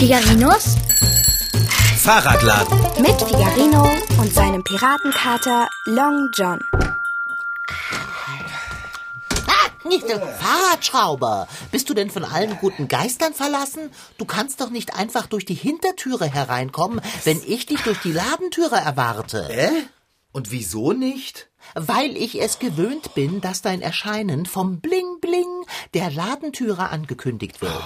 Figarinos 0.00 0.76
Fahrradladen. 1.98 2.80
mit 3.02 3.20
Figarino 3.20 3.86
und 4.18 4.32
seinem 4.32 4.64
Piratenkater 4.64 5.68
Long 5.84 6.30
John. 6.32 6.58
Ah, 9.46 9.68
nicht 9.86 10.08
der 10.08 10.18
Fahrradschrauber. 10.18 11.48
Bist 11.70 11.90
du 11.90 11.92
denn 11.92 12.08
von 12.08 12.24
allen 12.24 12.56
guten 12.56 12.88
Geistern 12.88 13.34
verlassen? 13.34 13.90
Du 14.16 14.24
kannst 14.24 14.62
doch 14.62 14.70
nicht 14.70 14.96
einfach 14.96 15.26
durch 15.26 15.44
die 15.44 15.52
Hintertüre 15.52 16.24
hereinkommen, 16.24 17.02
wenn 17.24 17.42
ich 17.46 17.66
dich 17.66 17.82
durch 17.82 17.98
die 17.98 18.12
Ladentüre 18.12 18.76
erwarte. 18.76 19.48
Hä? 19.50 19.68
Und 20.32 20.50
wieso 20.50 20.94
nicht? 20.94 21.50
Weil 21.74 22.16
ich 22.16 22.40
es 22.40 22.58
gewöhnt 22.58 23.14
bin, 23.14 23.42
dass 23.42 23.60
dein 23.60 23.82
Erscheinen 23.82 24.46
vom 24.46 24.80
Bling 24.80 25.20
Bling 25.20 25.66
der 25.92 26.10
Ladentüre 26.10 26.88
angekündigt 26.88 27.60
wird. 27.60 27.82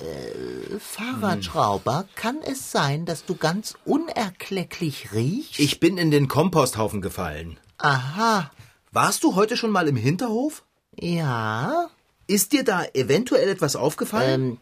Äh, 0.00 0.78
Fahrradschrauber, 0.78 2.06
kann 2.14 2.38
es 2.42 2.70
sein, 2.70 3.04
dass 3.06 3.24
du 3.24 3.34
ganz 3.34 3.74
unerklecklich 3.84 5.12
riechst? 5.12 5.58
Ich 5.58 5.80
bin 5.80 5.98
in 5.98 6.10
den 6.10 6.28
Komposthaufen 6.28 7.00
gefallen. 7.00 7.58
Aha, 7.78 8.50
Warst 8.92 9.22
du 9.22 9.36
heute 9.36 9.56
schon 9.56 9.70
mal 9.70 9.86
im 9.88 9.96
Hinterhof? 9.96 10.64
ja. 10.96 11.88
Ist 12.26 12.52
dir 12.52 12.62
da 12.62 12.84
eventuell 12.94 13.48
etwas 13.48 13.74
aufgefallen? 13.74 14.50
Ähm, 14.52 14.58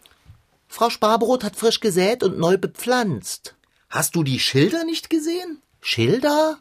Frau 0.68 0.88
Sparbrot 0.88 1.44
hat 1.44 1.54
frisch 1.54 1.80
gesät 1.80 2.22
und 2.22 2.38
neu 2.38 2.56
bepflanzt. 2.56 3.56
Hast 3.90 4.14
du 4.16 4.22
die 4.22 4.38
Schilder 4.40 4.84
nicht 4.84 5.10
gesehen? 5.10 5.60
Schilder? 5.82 6.58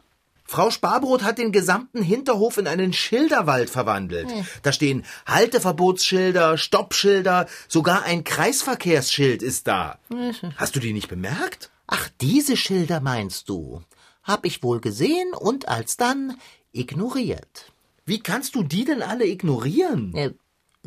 Frau 0.50 0.70
Sparbrot 0.70 1.22
hat 1.22 1.36
den 1.36 1.52
gesamten 1.52 2.02
Hinterhof 2.02 2.56
in 2.56 2.66
einen 2.66 2.94
Schilderwald 2.94 3.68
verwandelt. 3.68 4.28
Da 4.62 4.72
stehen 4.72 5.04
Halteverbotsschilder, 5.26 6.56
Stoppschilder, 6.56 7.46
sogar 7.68 8.04
ein 8.04 8.24
Kreisverkehrsschild 8.24 9.42
ist 9.42 9.66
da. 9.66 9.98
Hast 10.56 10.74
du 10.74 10.80
die 10.80 10.94
nicht 10.94 11.08
bemerkt? 11.08 11.70
Ach, 11.86 12.08
diese 12.22 12.56
Schilder 12.56 13.00
meinst 13.00 13.50
du? 13.50 13.82
Hab 14.22 14.46
ich 14.46 14.62
wohl 14.62 14.80
gesehen 14.80 15.34
und 15.34 15.68
alsdann 15.68 16.38
ignoriert. 16.72 17.70
Wie 18.06 18.20
kannst 18.20 18.54
du 18.54 18.62
die 18.62 18.86
denn 18.86 19.02
alle 19.02 19.26
ignorieren? 19.26 20.14
Äh, 20.14 20.32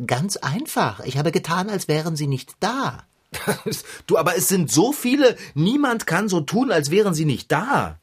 ganz 0.08 0.38
einfach. 0.38 1.02
Ich 1.02 1.20
habe 1.20 1.32
getan, 1.32 1.70
als 1.70 1.88
wären 1.88 2.16
sie 2.16 2.28
nicht 2.28 2.56
da. 2.62 3.04
du, 4.08 4.18
aber 4.18 4.36
es 4.36 4.48
sind 4.48 4.72
so 4.72 4.92
viele, 4.92 5.38
niemand 5.54 6.08
kann 6.08 6.30
so 6.30 6.42
tun, 6.42 6.72
als 6.72 6.90
wären 6.90 7.14
sie 7.14 7.26
nicht 7.26 7.52
da. 7.52 8.00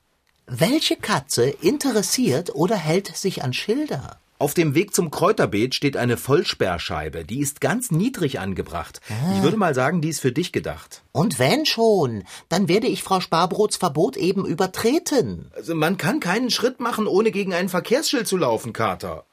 Welche 0.51 0.97
Katze 0.97 1.45
interessiert 1.45 2.55
oder 2.55 2.75
hält 2.75 3.15
sich 3.15 3.45
an 3.45 3.53
Schilder? 3.53 4.19
Auf 4.39 4.55
dem 4.55 4.75
Weg 4.75 4.95
zum 4.95 5.11
Kräuterbeet 5.11 5.75
steht 5.75 5.95
eine 5.99 6.17
Vollsperrscheibe. 6.17 7.27
Die 7.27 7.41
ist 7.41 7.61
ganz 7.61 7.91
niedrig 7.91 8.41
angebracht. 8.41 9.03
Ich 9.37 9.43
würde 9.43 9.59
mal 9.59 9.75
sagen, 9.75 10.01
die 10.01 10.09
ist 10.09 10.21
für 10.21 10.33
dich 10.33 10.53
gedacht. 10.53 11.03
Und 11.13 11.39
wenn 11.39 11.67
schon, 11.67 12.25
dann 12.49 12.67
werde 12.67 12.87
ich 12.87 13.03
Frau 13.03 13.21
Sparbrots 13.21 13.77
Verbot 13.77 14.17
eben 14.17 14.47
übertreten. 14.47 15.51
Also 15.55 15.75
man 15.75 15.99
kann 15.99 16.19
keinen 16.19 16.49
Schritt 16.51 16.81
machen, 16.81 17.07
ohne 17.07 17.31
gegen 17.31 17.53
ein 17.53 17.69
Verkehrsschild 17.69 18.27
zu 18.27 18.39
laufen, 18.39 18.73
Kater. 18.73 19.27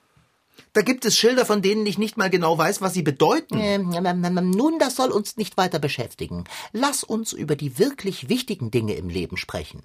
Da 0.74 0.82
gibt 0.82 1.06
es 1.06 1.18
Schilder, 1.18 1.46
von 1.46 1.62
denen 1.62 1.86
ich 1.86 1.98
nicht 1.98 2.18
mal 2.18 2.30
genau 2.30 2.58
weiß, 2.58 2.82
was 2.82 2.94
sie 2.94 3.04
bedeuten. 3.04 3.58
Ähm, 3.62 3.90
nun, 4.52 4.80
das 4.80 4.98
soll 4.98 5.12
uns 5.12 5.38
nicht 5.38 5.56
weiter 5.56 5.80
beschäftigen. 5.80 6.44
Lass 6.74 7.06
uns 7.06 7.32
über 7.32 7.56
die 7.56 7.80
wirklich 7.80 8.28
wichtigen 8.28 8.72
Dinge 8.72 8.96
im 8.96 9.08
Leben 9.08 9.38
sprechen. 9.38 9.84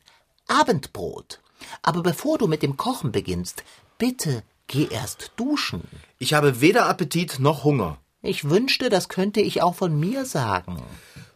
Abendbrot. 0.50 1.40
Aber 1.82 2.02
bevor 2.02 2.38
du 2.38 2.46
mit 2.46 2.62
dem 2.62 2.76
Kochen 2.76 3.12
beginnst, 3.12 3.64
bitte 3.98 4.42
geh 4.66 4.88
erst 4.90 5.32
duschen. 5.36 5.82
Ich 6.18 6.34
habe 6.34 6.60
weder 6.60 6.86
Appetit 6.86 7.38
noch 7.38 7.64
Hunger. 7.64 7.98
Ich 8.22 8.48
wünschte, 8.50 8.88
das 8.88 9.08
könnte 9.08 9.40
ich 9.40 9.62
auch 9.62 9.74
von 9.74 9.98
mir 9.98 10.26
sagen. 10.26 10.82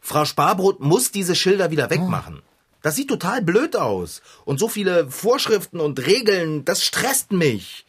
Frau 0.00 0.24
Sparbrot 0.24 0.80
muss 0.80 1.10
diese 1.10 1.34
Schilder 1.34 1.70
wieder 1.70 1.88
wegmachen. 1.88 2.42
Das 2.82 2.96
sieht 2.96 3.08
total 3.08 3.40
blöd 3.40 3.76
aus. 3.76 4.20
Und 4.44 4.58
so 4.58 4.68
viele 4.68 5.10
Vorschriften 5.10 5.80
und 5.80 6.06
Regeln, 6.06 6.66
das 6.66 6.84
stresst 6.84 7.32
mich. 7.32 7.86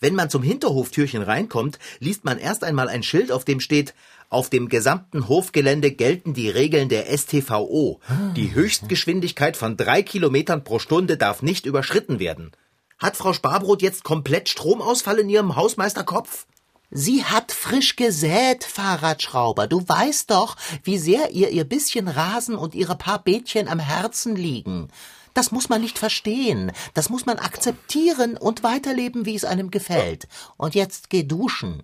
Wenn 0.00 0.14
man 0.14 0.30
zum 0.30 0.42
Hinterhoftürchen 0.42 1.22
reinkommt, 1.22 1.78
liest 1.98 2.24
man 2.24 2.38
erst 2.38 2.64
einmal 2.64 2.88
ein 2.88 3.02
Schild, 3.02 3.32
auf 3.32 3.44
dem 3.44 3.60
steht, 3.60 3.94
auf 4.30 4.50
dem 4.50 4.68
gesamten 4.68 5.26
Hofgelände 5.28 5.90
gelten 5.90 6.34
die 6.34 6.50
Regeln 6.50 6.90
der 6.90 7.06
STVO. 7.16 8.00
Die 8.36 8.54
Höchstgeschwindigkeit 8.54 9.56
von 9.56 9.76
drei 9.76 10.02
Kilometern 10.02 10.64
pro 10.64 10.78
Stunde 10.78 11.16
darf 11.16 11.40
nicht 11.40 11.64
überschritten 11.64 12.18
werden. 12.18 12.52
Hat 12.98 13.16
Frau 13.16 13.32
Sparbrot 13.32 13.80
jetzt 13.80 14.04
komplett 14.04 14.48
Stromausfall 14.48 15.20
in 15.20 15.30
ihrem 15.30 15.56
Hausmeisterkopf? 15.56 16.46
Sie 16.90 17.24
hat 17.24 17.52
frisch 17.52 17.96
gesät, 17.96 18.64
Fahrradschrauber. 18.64 19.66
Du 19.66 19.86
weißt 19.86 20.30
doch, 20.30 20.56
wie 20.82 20.98
sehr 20.98 21.30
ihr 21.30 21.50
ihr 21.50 21.64
bisschen 21.64 22.08
Rasen 22.08 22.56
und 22.56 22.74
ihre 22.74 22.96
paar 22.96 23.22
Beetchen 23.22 23.68
am 23.68 23.78
Herzen 23.78 24.36
liegen. 24.36 24.88
Das 25.32 25.52
muss 25.52 25.68
man 25.68 25.80
nicht 25.80 25.98
verstehen. 25.98 26.72
Das 26.94 27.08
muss 27.08 27.24
man 27.24 27.38
akzeptieren 27.38 28.36
und 28.36 28.62
weiterleben, 28.62 29.24
wie 29.24 29.36
es 29.36 29.44
einem 29.44 29.70
gefällt. 29.70 30.28
Und 30.56 30.74
jetzt 30.74 31.10
geh 31.10 31.22
duschen. 31.22 31.82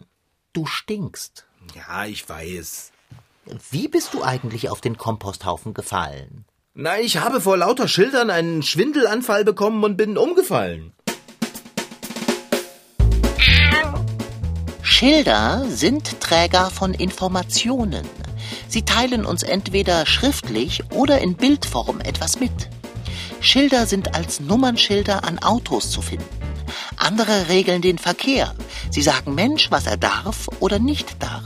Du 0.52 0.66
stinkst. 0.66 1.46
Ja, 1.74 2.04
ich 2.04 2.28
weiß. 2.28 2.92
Wie 3.70 3.88
bist 3.88 4.14
du 4.14 4.22
eigentlich 4.22 4.70
auf 4.70 4.80
den 4.80 4.96
Komposthaufen 4.96 5.74
gefallen? 5.74 6.44
Na, 6.74 6.98
ich 6.98 7.18
habe 7.18 7.40
vor 7.40 7.56
lauter 7.56 7.88
Schildern 7.88 8.30
einen 8.30 8.62
Schwindelanfall 8.62 9.44
bekommen 9.44 9.84
und 9.84 9.96
bin 9.96 10.18
umgefallen. 10.18 10.92
Schilder 14.82 15.64
sind 15.68 16.20
Träger 16.20 16.70
von 16.70 16.94
Informationen. 16.94 18.04
Sie 18.68 18.82
teilen 18.82 19.24
uns 19.24 19.42
entweder 19.42 20.06
schriftlich 20.06 20.82
oder 20.90 21.20
in 21.20 21.36
Bildform 21.36 22.00
etwas 22.00 22.40
mit. 22.40 22.70
Schilder 23.40 23.86
sind 23.86 24.14
als 24.14 24.40
Nummernschilder 24.40 25.24
an 25.24 25.38
Autos 25.38 25.90
zu 25.90 26.00
finden. 26.00 26.24
Andere 26.96 27.48
regeln 27.48 27.82
den 27.82 27.98
Verkehr. 27.98 28.54
Sie 28.90 29.02
sagen 29.02 29.34
Mensch, 29.34 29.70
was 29.70 29.86
er 29.86 29.96
darf 29.96 30.48
oder 30.60 30.78
nicht 30.78 31.22
darf. 31.22 31.44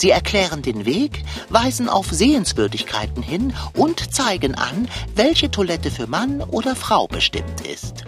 Sie 0.00 0.08
erklären 0.08 0.62
den 0.62 0.86
Weg, 0.86 1.24
weisen 1.50 1.86
auf 1.86 2.06
Sehenswürdigkeiten 2.10 3.22
hin 3.22 3.52
und 3.74 4.14
zeigen 4.14 4.54
an, 4.54 4.88
welche 5.14 5.50
Toilette 5.50 5.90
für 5.90 6.06
Mann 6.06 6.40
oder 6.40 6.74
Frau 6.74 7.06
bestimmt 7.06 7.60
ist. 7.66 8.04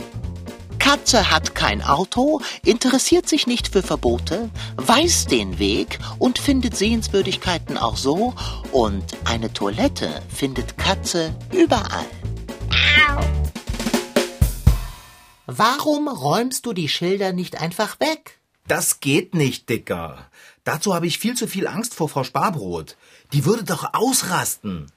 Katze 0.78 1.30
hat 1.30 1.54
kein 1.54 1.82
Auto, 1.82 2.40
interessiert 2.64 3.28
sich 3.28 3.46
nicht 3.46 3.68
für 3.68 3.82
Verbote, 3.82 4.48
weiß 4.76 5.26
den 5.26 5.58
Weg 5.58 5.98
und 6.18 6.38
findet 6.38 6.78
Sehenswürdigkeiten 6.78 7.76
auch 7.76 7.98
so. 7.98 8.32
Und 8.72 9.04
eine 9.26 9.52
Toilette 9.52 10.22
findet 10.34 10.78
Katze 10.78 11.34
überall. 11.52 12.06
Warum 15.44 16.08
räumst 16.08 16.64
du 16.64 16.72
die 16.72 16.88
Schilder 16.88 17.34
nicht 17.34 17.60
einfach 17.60 18.00
weg? 18.00 18.41
Das 18.72 19.00
geht 19.00 19.34
nicht, 19.34 19.68
Dicker. 19.68 20.30
Dazu 20.64 20.94
habe 20.94 21.06
ich 21.06 21.18
viel 21.18 21.34
zu 21.34 21.46
viel 21.46 21.66
Angst 21.66 21.92
vor 21.92 22.08
Frau 22.08 22.24
Sparbrot. 22.24 22.96
Die 23.34 23.44
würde 23.44 23.64
doch 23.64 23.92
ausrasten. 23.92 24.90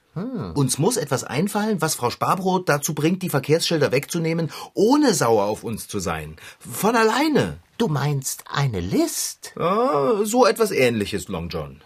Uns 0.54 0.78
muss 0.78 0.96
etwas 0.96 1.24
einfallen, 1.24 1.82
was 1.82 1.94
Frau 1.94 2.08
Sparbrot 2.08 2.70
dazu 2.70 2.94
bringt, 2.94 3.22
die 3.22 3.28
Verkehrsschilder 3.28 3.92
wegzunehmen, 3.92 4.50
ohne 4.72 5.12
sauer 5.12 5.44
auf 5.44 5.62
uns 5.62 5.88
zu 5.88 5.98
sein. 5.98 6.36
Von 6.58 6.96
alleine. 6.96 7.58
Du 7.76 7.88
meinst 7.88 8.44
eine 8.50 8.80
List? 8.80 9.52
Ah, 9.58 10.24
so 10.24 10.46
etwas 10.46 10.70
ähnliches, 10.70 11.28
Long 11.28 11.50
John. 11.50 11.82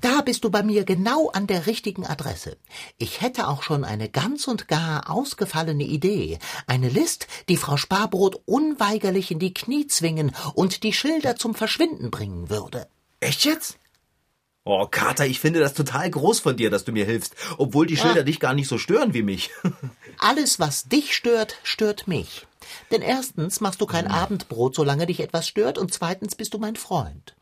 Da 0.00 0.22
bist 0.22 0.42
du 0.42 0.50
bei 0.50 0.64
mir 0.64 0.84
genau 0.84 1.30
an 1.30 1.46
der 1.46 1.66
richtigen 1.66 2.04
Adresse. 2.04 2.56
Ich 2.98 3.20
hätte 3.20 3.46
auch 3.46 3.62
schon 3.62 3.84
eine 3.84 4.08
ganz 4.08 4.48
und 4.48 4.66
gar 4.66 5.08
ausgefallene 5.08 5.84
Idee. 5.84 6.40
Eine 6.66 6.88
List, 6.88 7.28
die 7.48 7.56
Frau 7.56 7.76
Sparbrot 7.76 8.42
unweigerlich 8.44 9.30
in 9.30 9.38
die 9.38 9.54
Knie 9.54 9.86
zwingen 9.86 10.34
und 10.54 10.82
die 10.82 10.92
Schilder 10.92 11.36
zum 11.36 11.54
Verschwinden 11.54 12.10
bringen 12.10 12.50
würde. 12.50 12.88
Echt 13.20 13.44
jetzt? 13.44 13.78
Oh, 14.64 14.86
Kater, 14.90 15.26
ich 15.26 15.38
finde 15.38 15.60
das 15.60 15.74
total 15.74 16.10
groß 16.10 16.40
von 16.40 16.56
dir, 16.56 16.70
dass 16.70 16.84
du 16.84 16.92
mir 16.92 17.04
hilfst, 17.04 17.36
obwohl 17.58 17.86
die 17.86 17.98
Schilder 17.98 18.24
dich 18.24 18.40
gar 18.40 18.54
nicht 18.54 18.66
so 18.66 18.78
stören 18.78 19.14
wie 19.14 19.22
mich. 19.22 19.50
Alles, 20.18 20.58
was 20.58 20.88
dich 20.88 21.14
stört, 21.14 21.58
stört 21.62 22.08
mich. 22.08 22.46
Denn 22.90 23.02
erstens 23.02 23.60
machst 23.60 23.80
du 23.80 23.86
kein 23.86 24.06
Abendbrot, 24.06 24.74
solange 24.74 25.06
dich 25.06 25.20
etwas 25.20 25.46
stört, 25.46 25.78
und 25.78 25.92
zweitens 25.92 26.34
bist 26.34 26.54
du 26.54 26.58
mein 26.58 26.76
Freund. 26.76 27.36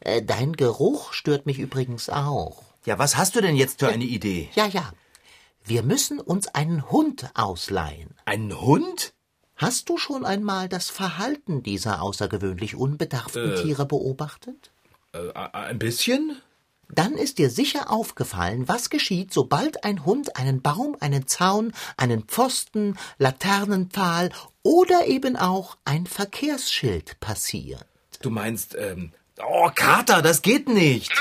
Äh, 0.00 0.22
Dein 0.22 0.54
Geruch 0.54 1.12
stört 1.12 1.46
mich 1.46 1.58
übrigens 1.58 2.08
auch. 2.08 2.62
ja, 2.86 2.98
was 2.98 3.16
hast 3.16 3.36
du 3.36 3.40
denn 3.40 3.56
jetzt 3.56 3.80
für 3.80 3.88
eine 3.88 4.04
Idee? 4.04 4.48
Ja, 4.54 4.66
ja. 4.66 4.92
Wir 5.64 5.82
müssen 5.82 6.18
uns 6.18 6.48
einen 6.48 6.90
Hund 6.90 7.30
ausleihen. 7.34 8.14
Ein 8.24 8.58
Hund? 8.60 9.12
Hast 9.56 9.90
du 9.90 9.98
schon 9.98 10.24
einmal 10.24 10.70
das 10.70 10.88
Verhalten 10.88 11.62
dieser 11.62 12.00
außergewöhnlich 12.00 12.76
unbedarften 12.76 13.56
Tiere 13.56 13.84
beobachtet? 13.84 14.70
Äh, 15.12 15.32
ein 15.34 15.78
bisschen? 15.78 16.40
Dann 16.88 17.12
ist 17.12 17.38
dir 17.38 17.50
sicher 17.50 17.90
aufgefallen, 17.90 18.66
was 18.68 18.88
geschieht, 18.90 19.32
sobald 19.34 19.84
ein 19.84 20.04
Hund 20.06 20.36
einen 20.36 20.62
Baum, 20.62 20.96
einen 20.98 21.26
Zaun, 21.28 21.72
einen 21.98 22.24
Pfosten, 22.24 22.96
Laternenpfahl 23.18 24.30
oder 24.62 25.06
eben 25.06 25.36
auch 25.36 25.76
ein 25.84 26.06
Verkehrsschild 26.06 27.20
passiert. 27.20 27.84
Du 28.22 28.30
meinst, 28.30 28.74
ähm, 28.76 29.12
oh, 29.48 29.70
Kater, 29.74 30.22
das 30.22 30.42
geht 30.42 30.68
nicht. 30.68 31.12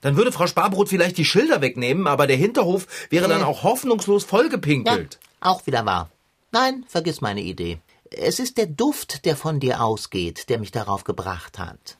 Dann 0.00 0.16
würde 0.16 0.32
Frau 0.32 0.46
Sparbrot 0.46 0.88
vielleicht 0.88 1.16
die 1.18 1.24
Schilder 1.24 1.60
wegnehmen, 1.60 2.06
aber 2.06 2.26
der 2.26 2.36
Hinterhof 2.36 2.86
wäre 3.10 3.28
dann 3.28 3.42
auch 3.42 3.62
hoffnungslos 3.62 4.22
Ja, 4.22 4.28
vollgepinkelt. 4.28 5.18
auch 5.40 5.66
wieder 5.66 5.84
wahr. 5.86 6.10
Nein, 6.52 6.84
vergiss 6.88 7.20
meine 7.20 7.40
Idee. 7.42 7.78
Es 8.10 8.38
ist 8.38 8.56
der 8.56 8.66
Duft, 8.66 9.24
der 9.24 9.36
von 9.36 9.58
dir 9.58 9.82
ausgeht, 9.82 10.48
der 10.48 10.58
mich 10.60 10.70
darauf 10.70 11.04
gebracht 11.04 11.58
hat. 11.58 11.96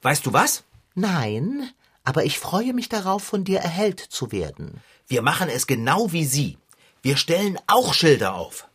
Weißt 0.00 0.24
du 0.24 0.32
was? 0.32 0.64
Nein, 0.94 1.70
aber 2.04 2.24
ich 2.24 2.38
freue 2.38 2.72
mich 2.72 2.88
darauf, 2.88 3.22
von 3.22 3.44
dir 3.44 3.58
erhellt 3.60 4.00
zu 4.00 4.32
werden. 4.32 4.80
Wir 5.08 5.20
machen 5.22 5.48
es 5.50 5.66
genau 5.66 6.12
wie 6.12 6.24
Sie. 6.24 6.58
Wir 7.02 7.16
stellen 7.16 7.58
auch 7.66 7.92
Schilder 7.94 8.34
auf. 8.34 8.66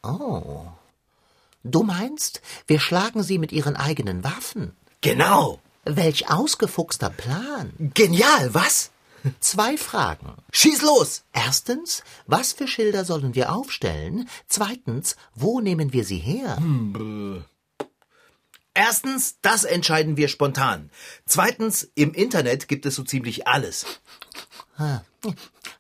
Du 1.63 1.83
meinst, 1.83 2.41
wir 2.67 2.79
schlagen 2.79 3.23
sie 3.23 3.39
mit 3.39 3.51
ihren 3.51 3.75
eigenen 3.75 4.23
Waffen? 4.23 4.75
Genau. 5.01 5.59
Welch 5.89 6.29
ausgefuchster 6.29 7.09
Plan. 7.09 7.71
Genial, 7.93 8.53
was? 8.53 8.91
Zwei 9.39 9.77
Fragen. 9.77 10.33
Schieß 10.51 10.81
los! 10.81 11.23
Erstens, 11.33 12.03
was 12.25 12.53
für 12.53 12.67
Schilder 12.67 13.05
sollen 13.05 13.35
wir 13.35 13.51
aufstellen? 13.51 14.27
Zweitens, 14.47 15.15
wo 15.33 15.59
nehmen 15.59 15.93
wir 15.93 16.03
sie 16.03 16.17
her? 16.17 16.57
Erstens, 18.73 19.37
das 19.41 19.63
entscheiden 19.63 20.17
wir 20.17 20.27
spontan. 20.27 20.91
Zweitens, 21.25 21.89
im 21.95 22.13
Internet 22.13 22.67
gibt 22.67 22.85
es 22.85 22.95
so 22.95 23.03
ziemlich 23.03 23.47
alles. 23.47 23.85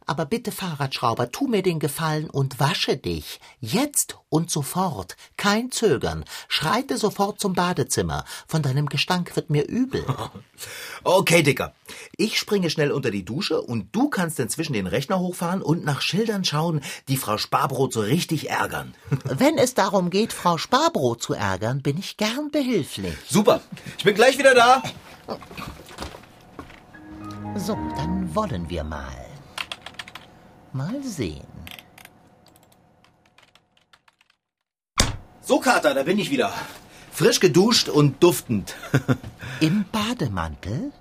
Aber 0.07 0.25
bitte, 0.25 0.53
Fahrradschrauber, 0.53 1.31
tu 1.31 1.47
mir 1.47 1.61
den 1.61 1.79
Gefallen 1.79 2.29
und 2.29 2.61
wasche 2.61 2.95
dich. 2.95 3.41
Jetzt 3.59 4.15
und 4.29 4.49
sofort. 4.49 5.17
Kein 5.35 5.69
Zögern. 5.69 6.23
Schreite 6.47 6.97
sofort 6.97 7.41
zum 7.41 7.53
Badezimmer. 7.53 8.23
Von 8.47 8.61
deinem 8.61 8.87
Gestank 8.87 9.35
wird 9.35 9.49
mir 9.49 9.67
übel. 9.67 10.05
Okay, 11.03 11.43
Dicker. 11.43 11.73
Ich 12.17 12.39
springe 12.39 12.71
schnell 12.71 12.91
unter 12.91 13.11
die 13.11 13.23
Dusche 13.23 13.61
und 13.61 13.95
du 13.95 14.09
kannst 14.09 14.39
inzwischen 14.39 14.73
den 14.73 14.87
Rechner 14.87 15.19
hochfahren 15.19 15.61
und 15.61 15.85
nach 15.85 16.01
Schildern 16.01 16.43
schauen, 16.43 16.81
die 17.07 17.15
Frau 17.15 17.37
Sparbrot 17.37 17.93
so 17.93 18.01
richtig 18.01 18.49
ärgern. 18.49 18.95
Wenn 19.23 19.57
es 19.59 19.75
darum 19.75 20.09
geht, 20.09 20.33
Frau 20.33 20.57
Sparbrot 20.57 21.21
zu 21.21 21.33
ärgern, 21.33 21.83
bin 21.83 21.97
ich 21.97 22.17
gern 22.17 22.49
behilflich. 22.51 23.15
Super. 23.29 23.61
Ich 23.99 24.03
bin 24.03 24.15
gleich 24.15 24.37
wieder 24.39 24.55
da. 24.55 24.81
So, 27.55 27.77
dann 27.95 28.33
wollen 28.35 28.69
wir 28.69 28.83
mal. 28.83 29.26
Mal 30.73 31.01
sehen. 31.03 31.47
So, 35.41 35.59
Kater, 35.59 35.93
da 35.93 36.03
bin 36.03 36.19
ich 36.19 36.29
wieder. 36.29 36.53
Frisch 37.11 37.39
geduscht 37.39 37.89
und 37.89 38.21
duftend. 38.21 38.75
Im 39.59 39.85
Bademantel? 39.91 40.91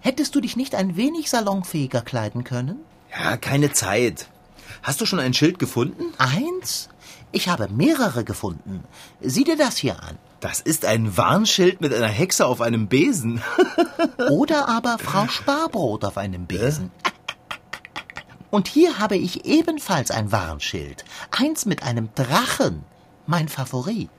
Hättest 0.00 0.34
du 0.34 0.40
dich 0.40 0.56
nicht 0.56 0.74
ein 0.74 0.96
wenig 0.96 1.30
salonfähiger 1.30 2.02
kleiden 2.02 2.44
können? 2.44 2.80
Ja, 3.10 3.36
keine 3.36 3.72
Zeit. 3.72 4.28
Hast 4.82 5.00
du 5.00 5.06
schon 5.06 5.20
ein 5.20 5.34
Schild 5.34 5.58
gefunden? 5.58 6.12
Eins? 6.18 6.88
Ich 7.32 7.48
habe 7.48 7.68
mehrere 7.68 8.24
gefunden. 8.24 8.84
Sieh 9.20 9.44
dir 9.44 9.56
das 9.56 9.76
hier 9.76 10.02
an. 10.02 10.18
Das 10.40 10.60
ist 10.60 10.84
ein 10.84 11.16
Warnschild 11.16 11.80
mit 11.80 11.92
einer 11.92 12.08
Hexe 12.08 12.46
auf 12.46 12.60
einem 12.60 12.88
Besen. 12.88 13.42
Oder 14.30 14.68
aber 14.68 14.98
Frau 14.98 15.26
Sparbrot 15.28 16.04
auf 16.04 16.16
einem 16.16 16.46
Besen. 16.46 16.90
Und 18.50 18.68
hier 18.68 18.98
habe 18.98 19.16
ich 19.16 19.44
ebenfalls 19.44 20.10
ein 20.10 20.32
Warnschild. 20.32 21.04
Eins 21.30 21.66
mit 21.66 21.82
einem 21.82 22.08
Drachen. 22.14 22.84
Mein 23.26 23.48
Favorit. 23.48 24.10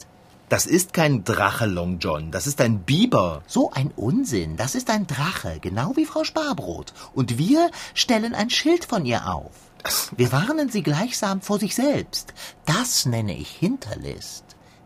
Das 0.49 0.65
ist 0.65 0.93
kein 0.93 1.23
Drache, 1.23 1.65
Long 1.65 1.99
John. 1.99 2.31
Das 2.31 2.47
ist 2.47 2.59
ein 2.61 2.79
Biber. 2.79 3.43
So 3.47 3.71
ein 3.71 3.91
Unsinn. 3.95 4.57
Das 4.57 4.75
ist 4.75 4.89
ein 4.89 5.07
Drache, 5.07 5.59
genau 5.61 5.95
wie 5.95 6.05
Frau 6.05 6.23
Sparbrot. 6.23 6.93
Und 7.13 7.37
wir 7.37 7.69
stellen 7.93 8.33
ein 8.35 8.49
Schild 8.49 8.85
von 8.85 9.05
ihr 9.05 9.27
auf. 9.27 9.51
Wir 10.15 10.31
warnen 10.31 10.69
sie 10.69 10.83
gleichsam 10.83 11.41
vor 11.41 11.59
sich 11.59 11.75
selbst. 11.75 12.33
Das 12.65 13.05
nenne 13.05 13.35
ich 13.35 13.49
Hinterlist. 13.49 14.43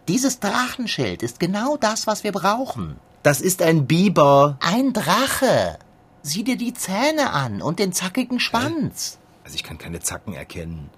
Dieses 0.08 0.40
Drachenschild 0.40 1.24
ist 1.24 1.40
genau 1.40 1.78
das, 1.78 2.08
was 2.08 2.26
wir 2.26 2.34
brauchen. 2.34 2.98
Das 3.24 3.40
ist 3.40 3.62
ein 3.62 3.88
Biber. 3.88 4.58
Ein 4.60 4.92
Drache. 4.92 5.80
Sieh 6.22 6.44
dir 6.44 6.58
die 6.58 6.74
Zähne 6.74 7.32
an 7.32 7.62
und 7.62 7.80
den 7.80 7.94
zackigen 7.94 8.42
Schwanz. 8.42 9.18
Also 9.44 9.56
ich 9.56 9.64
kann 9.64 9.78
keine 9.78 10.00
Zacken 10.00 10.34
erkennen. 10.34 10.90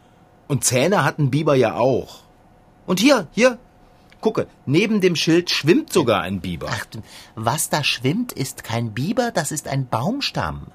Und 0.47 0.63
Zähne 0.63 1.03
hat 1.03 1.19
ein 1.19 1.31
Biber 1.31 1.55
ja 1.55 1.75
auch. 1.75 2.19
Und 2.85 2.99
hier, 2.99 3.27
hier. 3.31 3.57
Gucke, 4.21 4.47
neben 4.65 5.01
dem 5.01 5.15
Schild 5.15 5.49
schwimmt 5.49 5.91
sogar 5.93 6.21
ein 6.21 6.41
Biber. 6.41 6.67
Ach, 6.69 6.85
was 7.35 7.69
da 7.69 7.83
schwimmt, 7.83 8.31
ist 8.31 8.63
kein 8.63 8.93
Biber, 8.93 9.31
das 9.31 9.51
ist 9.51 9.67
ein 9.67 9.87
Baumstamm. 9.87 10.67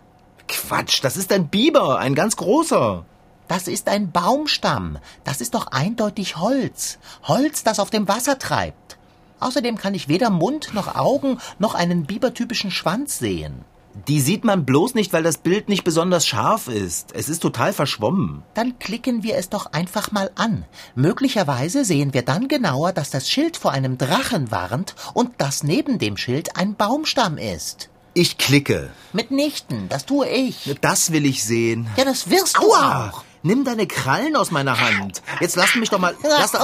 Quatsch, 0.46 1.02
das 1.02 1.16
ist 1.16 1.32
ein 1.32 1.48
Biber, 1.48 1.98
ein 1.98 2.14
ganz 2.14 2.36
großer. 2.36 3.04
Das 3.48 3.66
ist 3.66 3.88
ein 3.88 4.12
Baumstamm. 4.12 4.98
Das 5.24 5.40
ist 5.40 5.54
doch 5.54 5.68
eindeutig 5.68 6.36
Holz. 6.36 6.98
Holz, 7.24 7.64
das 7.64 7.80
auf 7.80 7.90
dem 7.90 8.06
Wasser 8.06 8.38
treibt. 8.38 8.96
Außerdem 9.40 9.76
kann 9.76 9.94
ich 9.94 10.06
weder 10.06 10.30
Mund 10.30 10.72
noch 10.74 10.94
Augen 10.94 11.38
noch 11.58 11.74
einen 11.74 12.04
bibertypischen 12.04 12.70
Schwanz 12.70 13.18
sehen. 13.18 13.64
Die 14.06 14.20
sieht 14.20 14.44
man 14.44 14.64
bloß 14.64 14.94
nicht, 14.94 15.12
weil 15.12 15.22
das 15.22 15.38
Bild 15.38 15.68
nicht 15.68 15.82
besonders 15.84 16.26
scharf 16.26 16.68
ist. 16.68 17.12
Es 17.12 17.28
ist 17.28 17.40
total 17.40 17.72
verschwommen. 17.72 18.42
Dann 18.54 18.78
klicken 18.78 19.22
wir 19.22 19.36
es 19.36 19.48
doch 19.48 19.66
einfach 19.72 20.12
mal 20.12 20.30
an. 20.36 20.64
Möglicherweise 20.94 21.84
sehen 21.84 22.14
wir 22.14 22.22
dann 22.22 22.48
genauer, 22.48 22.92
dass 22.92 23.10
das 23.10 23.28
Schild 23.28 23.56
vor 23.56 23.72
einem 23.72 23.98
Drachen 23.98 24.50
warnt 24.50 24.94
und 25.12 25.32
dass 25.38 25.64
neben 25.64 25.98
dem 25.98 26.16
Schild 26.16 26.56
ein 26.56 26.76
Baumstamm 26.76 27.36
ist. 27.36 27.90
Ich 28.14 28.38
klicke. 28.38 28.90
Mitnichten, 29.12 29.88
das 29.88 30.06
tue 30.06 30.28
ich. 30.28 30.76
Das 30.80 31.12
will 31.12 31.26
ich 31.26 31.44
sehen. 31.44 31.88
Ja, 31.96 32.04
das 32.04 32.30
wirst 32.30 32.56
du 32.58 32.72
Aua! 32.72 33.10
auch. 33.10 33.24
Nimm 33.42 33.64
deine 33.64 33.86
Krallen 33.86 34.36
aus 34.36 34.50
meiner 34.50 34.78
Hand. 34.78 35.22
Jetzt 35.40 35.56
lass 35.56 35.74
mich 35.74 35.88
doch 35.88 35.98
mal. 35.98 36.14
Lass 36.22 36.54
Oh. 36.54 36.58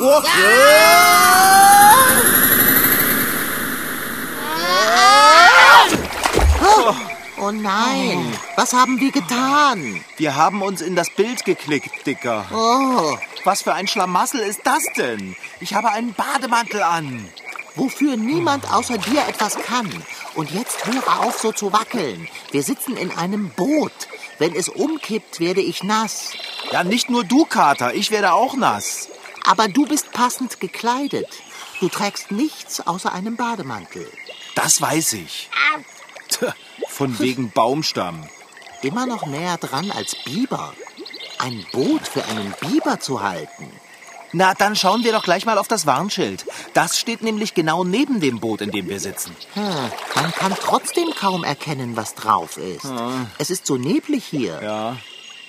oh. 0.00 0.22
Oh 0.22 1.37
nein, 7.52 8.38
was 8.56 8.72
haben 8.72 9.00
wir 9.00 9.10
getan? 9.12 10.04
Wir 10.16 10.34
haben 10.36 10.62
uns 10.62 10.80
in 10.80 10.96
das 10.96 11.10
Bild 11.10 11.44
geklickt, 11.44 12.06
Dicker. 12.06 12.44
Oh, 12.52 13.16
Was 13.44 13.62
für 13.62 13.74
ein 13.74 13.86
Schlamassel 13.88 14.40
ist 14.40 14.60
das 14.64 14.82
denn? 14.96 15.36
Ich 15.60 15.74
habe 15.74 15.90
einen 15.90 16.14
Bademantel 16.14 16.82
an. 16.82 17.28
wofür 17.76 18.16
niemand 18.16 18.72
außer 18.72 18.98
dir 18.98 19.22
etwas 19.28 19.56
kann. 19.56 19.88
Und 20.34 20.50
jetzt 20.50 20.84
höre 20.86 21.20
auf, 21.20 21.38
so 21.38 21.52
zu 21.52 21.72
wackeln. 21.72 22.28
Wir 22.50 22.62
sitzen 22.62 22.96
in 22.96 23.10
einem 23.12 23.50
Boot. 23.50 23.92
Wenn 24.38 24.54
es 24.54 24.68
umkippt, 24.68 25.38
werde 25.40 25.60
ich 25.60 25.82
nass. 25.84 26.32
Ja, 26.72 26.82
nicht 26.84 27.08
nur 27.10 27.24
du, 27.24 27.44
Kater. 27.44 27.94
Ich 27.94 28.10
werde 28.10 28.32
auch 28.32 28.56
nass. 28.56 29.08
Aber 29.46 29.68
du 29.68 29.86
bist 29.86 30.10
passend 30.12 30.58
gekleidet. 30.60 31.28
Du 31.80 31.88
trägst 31.88 32.30
nichts 32.32 32.84
außer 32.86 33.12
einem 33.12 33.36
Bademantel. 33.36 34.10
Das 34.56 34.80
weiß 34.82 35.12
ich. 35.14 35.48
Von 36.88 37.18
wegen 37.18 37.50
Baumstamm. 37.50 38.28
Immer 38.82 39.06
noch 39.06 39.26
näher 39.26 39.56
dran 39.58 39.90
als 39.90 40.14
Biber. 40.24 40.72
Ein 41.38 41.64
Boot 41.72 42.06
für 42.06 42.24
einen 42.24 42.54
Biber 42.60 43.00
zu 43.00 43.22
halten. 43.22 43.70
Na, 44.32 44.52
dann 44.54 44.76
schauen 44.76 45.04
wir 45.04 45.12
doch 45.12 45.22
gleich 45.22 45.46
mal 45.46 45.56
auf 45.56 45.68
das 45.68 45.86
Warnschild. 45.86 46.44
Das 46.74 46.98
steht 46.98 47.22
nämlich 47.22 47.54
genau 47.54 47.84
neben 47.84 48.20
dem 48.20 48.40
Boot, 48.40 48.60
in 48.60 48.70
dem 48.70 48.88
wir 48.88 49.00
sitzen. 49.00 49.34
Hm, 49.54 49.64
man 50.14 50.32
kann 50.32 50.54
trotzdem 50.60 51.10
kaum 51.18 51.44
erkennen, 51.44 51.96
was 51.96 52.14
drauf 52.14 52.58
ist. 52.58 52.86
Es 53.38 53.50
ist 53.50 53.66
so 53.66 53.76
neblig 53.76 54.24
hier. 54.24 54.60
Ja, 54.62 54.96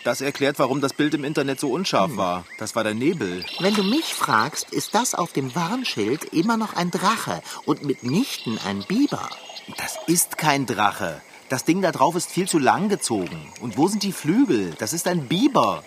das 0.05 0.21
erklärt, 0.21 0.59
warum 0.59 0.79
das 0.79 0.93
Bild 0.93 1.13
im 1.13 1.25
Internet 1.25 1.59
so 1.59 1.71
unscharf 1.71 2.15
war. 2.15 2.45
Das 2.57 2.73
war 2.75 2.85
der 2.85 2.93
Nebel. 2.93 3.43
Wenn 3.59 3.75
du 3.75 3.83
mich 3.83 4.13
fragst, 4.13 4.71
ist 4.71 4.95
das 4.95 5.13
auf 5.13 5.33
dem 5.33 5.53
Warnschild 5.55 6.23
immer 6.33 6.55
noch 6.55 6.73
ein 6.75 6.89
Drache 6.89 7.41
und 7.65 7.83
mitnichten 7.83 8.57
ein 8.65 8.83
Biber. 8.83 9.29
Das 9.77 9.97
ist 10.07 10.37
kein 10.37 10.65
Drache. 10.65 11.21
Das 11.49 11.65
Ding 11.65 11.81
da 11.81 11.91
drauf 11.91 12.15
ist 12.15 12.29
viel 12.29 12.47
zu 12.47 12.59
lang 12.59 12.89
gezogen. 12.89 13.51
Und 13.61 13.77
wo 13.77 13.87
sind 13.87 14.03
die 14.03 14.11
Flügel? 14.11 14.73
Das 14.77 14.93
ist 14.93 15.07
ein 15.07 15.27
Biber. 15.27 15.83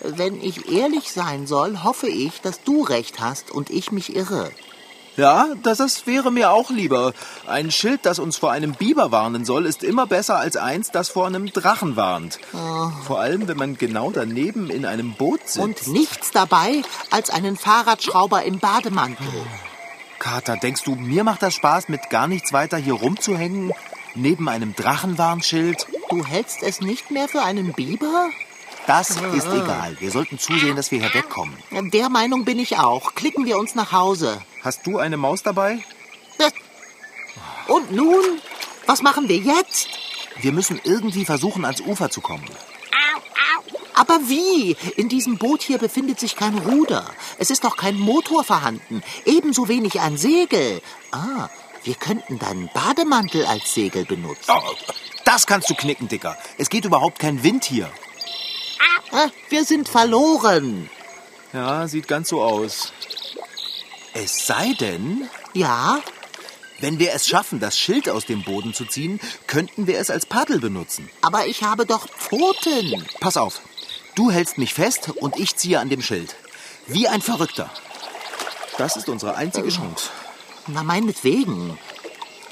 Wenn 0.00 0.42
ich 0.42 0.70
ehrlich 0.70 1.12
sein 1.12 1.46
soll, 1.46 1.84
hoffe 1.84 2.08
ich, 2.08 2.40
dass 2.40 2.62
du 2.62 2.82
recht 2.82 3.20
hast 3.20 3.50
und 3.50 3.70
ich 3.70 3.92
mich 3.92 4.16
irre. 4.16 4.50
Ja, 5.16 5.46
das, 5.62 5.78
das 5.78 6.06
wäre 6.08 6.32
mir 6.32 6.50
auch 6.50 6.70
lieber. 6.70 7.12
Ein 7.46 7.70
Schild, 7.70 8.04
das 8.04 8.18
uns 8.18 8.36
vor 8.36 8.50
einem 8.50 8.72
Biber 8.72 9.12
warnen 9.12 9.44
soll, 9.44 9.66
ist 9.66 9.84
immer 9.84 10.06
besser 10.06 10.38
als 10.38 10.56
eins, 10.56 10.90
das 10.90 11.08
vor 11.08 11.26
einem 11.26 11.52
Drachen 11.52 11.94
warnt. 11.94 12.40
Vor 13.06 13.20
allem, 13.20 13.46
wenn 13.46 13.56
man 13.56 13.78
genau 13.78 14.10
daneben 14.10 14.70
in 14.70 14.84
einem 14.84 15.14
Boot 15.14 15.40
sitzt. 15.46 15.58
Und 15.58 15.86
nichts 15.86 16.32
dabei 16.32 16.82
als 17.10 17.30
einen 17.30 17.56
Fahrradschrauber 17.56 18.42
im 18.42 18.58
Bademantel. 18.58 19.28
Kater, 20.18 20.56
denkst 20.56 20.84
du, 20.84 20.94
mir 20.94 21.24
macht 21.24 21.42
das 21.42 21.54
Spaß, 21.54 21.88
mit 21.88 22.10
gar 22.10 22.26
nichts 22.26 22.52
weiter 22.52 22.76
hier 22.76 22.94
rumzuhängen? 22.94 23.72
Neben 24.14 24.48
einem 24.48 24.74
Drachenwarnschild? 24.74 25.86
Du 26.08 26.24
hältst 26.24 26.62
es 26.62 26.80
nicht 26.80 27.10
mehr 27.10 27.28
für 27.28 27.42
einen 27.42 27.72
Biber? 27.72 28.30
Das 28.86 29.10
ist 29.10 29.46
egal. 29.46 29.96
Wir 29.98 30.10
sollten 30.10 30.38
zusehen, 30.38 30.76
dass 30.76 30.90
wir 30.90 31.00
hier 31.00 31.14
wegkommen. 31.14 31.56
Der 31.90 32.10
Meinung 32.10 32.44
bin 32.44 32.58
ich 32.58 32.76
auch. 32.78 33.14
Klicken 33.14 33.46
wir 33.46 33.58
uns 33.58 33.74
nach 33.74 33.92
Hause. 33.92 34.42
Hast 34.62 34.86
du 34.86 34.98
eine 34.98 35.16
Maus 35.16 35.42
dabei? 35.42 35.78
Und 37.66 37.92
nun? 37.92 38.22
Was 38.86 39.00
machen 39.00 39.28
wir 39.28 39.38
jetzt? 39.38 39.88
Wir 40.40 40.52
müssen 40.52 40.80
irgendwie 40.84 41.24
versuchen, 41.24 41.64
ans 41.64 41.80
Ufer 41.80 42.10
zu 42.10 42.20
kommen. 42.20 42.44
Aber 43.94 44.18
wie? 44.28 44.76
In 44.96 45.08
diesem 45.08 45.38
Boot 45.38 45.62
hier 45.62 45.78
befindet 45.78 46.18
sich 46.20 46.36
kein 46.36 46.58
Ruder. 46.58 47.08
Es 47.38 47.50
ist 47.50 47.64
auch 47.64 47.76
kein 47.76 47.98
Motor 47.98 48.44
vorhanden. 48.44 49.02
Ebenso 49.24 49.68
wenig 49.68 50.00
ein 50.00 50.16
Segel. 50.18 50.82
Ah, 51.12 51.48
wir 51.84 51.94
könnten 51.94 52.38
deinen 52.38 52.68
Bademantel 52.74 53.46
als 53.46 53.72
Segel 53.72 54.04
benutzen. 54.04 54.50
Oh, 54.52 54.74
das 55.24 55.46
kannst 55.46 55.70
du 55.70 55.74
knicken, 55.74 56.08
Dicker. 56.08 56.36
Es 56.58 56.70
geht 56.70 56.84
überhaupt 56.84 57.18
kein 57.18 57.42
Wind 57.42 57.64
hier. 57.64 57.90
Ah, 59.12 59.28
wir 59.48 59.64
sind 59.64 59.88
verloren. 59.88 60.90
Ja, 61.52 61.86
sieht 61.86 62.08
ganz 62.08 62.28
so 62.30 62.42
aus. 62.42 62.92
Es 64.12 64.46
sei 64.46 64.74
denn, 64.80 65.28
Ja? 65.52 66.00
wenn 66.80 66.98
wir 66.98 67.12
es 67.14 67.26
schaffen, 67.28 67.60
das 67.60 67.78
Schild 67.78 68.08
aus 68.08 68.26
dem 68.26 68.42
Boden 68.42 68.74
zu 68.74 68.84
ziehen, 68.84 69.20
könnten 69.46 69.86
wir 69.86 69.98
es 69.98 70.10
als 70.10 70.26
Paddel 70.26 70.58
benutzen. 70.58 71.08
Aber 71.22 71.46
ich 71.46 71.62
habe 71.62 71.86
doch 71.86 72.08
Pfoten. 72.08 73.06
Pass 73.20 73.36
auf. 73.36 73.60
Du 74.14 74.30
hältst 74.30 74.58
mich 74.58 74.74
fest 74.74 75.10
und 75.16 75.38
ich 75.38 75.56
ziehe 75.56 75.80
an 75.80 75.88
dem 75.88 76.00
Schild. 76.00 76.36
Wie 76.86 77.08
ein 77.08 77.20
Verrückter. 77.20 77.70
Das 78.78 78.96
ist 78.96 79.08
unsere 79.08 79.36
einzige 79.36 79.68
Chance. 79.68 80.10
Na, 80.66 80.82
meinetwegen. 80.82 81.78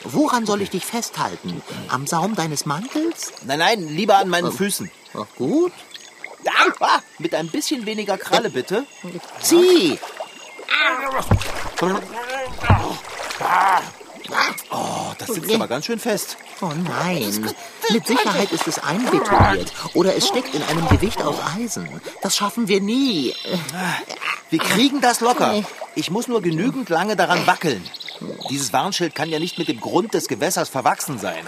Woran 0.04 0.46
soll 0.46 0.62
ich 0.62 0.70
dich 0.70 0.84
festhalten? 0.84 1.62
Am 1.88 2.06
Saum 2.06 2.34
deines 2.34 2.66
Mantels? 2.66 3.32
Nein, 3.44 3.60
nein, 3.60 3.88
lieber 3.88 4.16
an 4.16 4.28
meinen 4.28 4.50
Füßen. 4.50 4.90
Ach, 5.14 5.26
gut. 5.36 5.72
Ah, 6.80 6.98
mit 7.18 7.34
ein 7.34 7.48
bisschen 7.48 7.86
weniger 7.86 8.18
Kralle, 8.18 8.50
bitte. 8.50 8.84
Zieh! 9.40 9.98
Oh, 14.70 15.12
das 15.18 15.28
sitzt 15.28 15.54
aber 15.54 15.68
ganz 15.68 15.86
schön 15.86 16.00
fest. 16.00 16.36
Oh 16.62 16.70
nein. 16.74 17.54
Mit 17.90 18.06
Sicherheit 18.06 18.52
ist 18.52 18.68
es 18.68 18.78
einbetoniert. 18.78 19.72
Oder 19.94 20.14
es 20.14 20.28
steckt 20.28 20.54
in 20.54 20.62
einem 20.62 20.88
Gewicht 20.88 21.20
aus 21.20 21.34
Eisen. 21.56 21.88
Das 22.22 22.36
schaffen 22.36 22.68
wir 22.68 22.80
nie. 22.80 23.34
Wir 24.48 24.60
kriegen 24.60 25.00
das 25.00 25.20
locker. 25.20 25.64
Ich 25.96 26.12
muss 26.12 26.28
nur 26.28 26.40
genügend 26.40 26.88
lange 26.88 27.16
daran 27.16 27.48
wackeln. 27.48 27.82
Dieses 28.48 28.72
Warnschild 28.72 29.16
kann 29.16 29.28
ja 29.28 29.40
nicht 29.40 29.58
mit 29.58 29.66
dem 29.66 29.80
Grund 29.80 30.14
des 30.14 30.28
Gewässers 30.28 30.68
verwachsen 30.68 31.18
sein. 31.18 31.44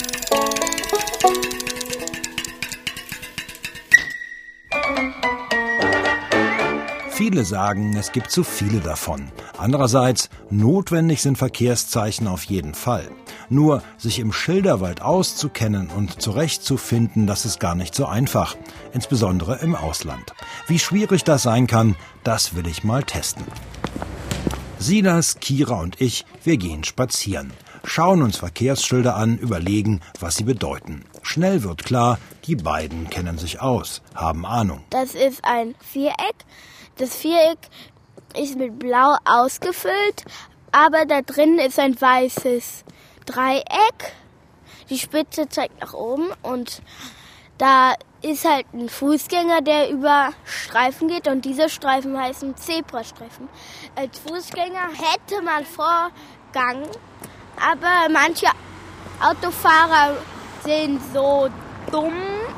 Viele 7.24 7.46
sagen, 7.46 7.96
es 7.96 8.12
gibt 8.12 8.30
zu 8.30 8.44
viele 8.44 8.80
davon. 8.80 9.32
Andererseits, 9.56 10.28
notwendig 10.50 11.22
sind 11.22 11.38
Verkehrszeichen 11.38 12.28
auf 12.28 12.44
jeden 12.44 12.74
Fall. 12.74 13.10
Nur 13.48 13.82
sich 13.96 14.18
im 14.18 14.30
Schilderwald 14.30 15.00
auszukennen 15.00 15.88
und 15.88 16.20
zurechtzufinden, 16.20 17.26
das 17.26 17.46
ist 17.46 17.60
gar 17.60 17.76
nicht 17.76 17.94
so 17.94 18.04
einfach. 18.04 18.58
Insbesondere 18.92 19.60
im 19.62 19.74
Ausland. 19.74 20.34
Wie 20.66 20.78
schwierig 20.78 21.24
das 21.24 21.44
sein 21.44 21.66
kann, 21.66 21.96
das 22.24 22.56
will 22.56 22.66
ich 22.66 22.84
mal 22.84 23.02
testen. 23.02 23.46
Silas, 24.78 25.40
Kira 25.40 25.80
und 25.80 25.98
ich, 26.02 26.26
wir 26.42 26.58
gehen 26.58 26.84
spazieren. 26.84 27.54
Schauen 27.84 28.20
uns 28.20 28.36
Verkehrsschilder 28.36 29.16
an, 29.16 29.38
überlegen, 29.38 30.02
was 30.20 30.36
sie 30.36 30.44
bedeuten. 30.44 31.06
Schnell 31.22 31.62
wird 31.62 31.86
klar, 31.86 32.18
die 32.44 32.56
beiden 32.56 33.08
kennen 33.08 33.38
sich 33.38 33.62
aus, 33.62 34.02
haben 34.14 34.44
Ahnung. 34.44 34.82
Das 34.90 35.14
ist 35.14 35.42
ein 35.42 35.74
Viereck. 35.80 36.44
Das 36.96 37.16
Viereck 37.16 37.58
ist 38.36 38.56
mit 38.56 38.78
Blau 38.78 39.16
ausgefüllt, 39.24 40.24
aber 40.70 41.06
da 41.06 41.22
drin 41.22 41.58
ist 41.58 41.80
ein 41.80 42.00
weißes 42.00 42.84
Dreieck. 43.26 44.14
Die 44.90 44.98
Spitze 44.98 45.48
zeigt 45.48 45.80
nach 45.80 45.92
oben 45.94 46.28
und 46.42 46.82
da 47.58 47.94
ist 48.22 48.44
halt 48.44 48.66
ein 48.72 48.88
Fußgänger, 48.88 49.62
der 49.62 49.90
über 49.90 50.30
Streifen 50.44 51.08
geht 51.08 51.26
und 51.26 51.44
diese 51.44 51.68
Streifen 51.68 52.16
heißen 52.16 52.56
Zebrastreifen. 52.56 53.48
Als 53.96 54.18
Fußgänger 54.20 54.88
hätte 54.92 55.42
man 55.42 55.64
Vorgang, 55.64 56.88
aber 57.60 58.08
manche 58.12 58.46
Autofahrer 59.20 60.16
sind 60.64 61.00
so 61.12 61.48
dumm 61.90 62.12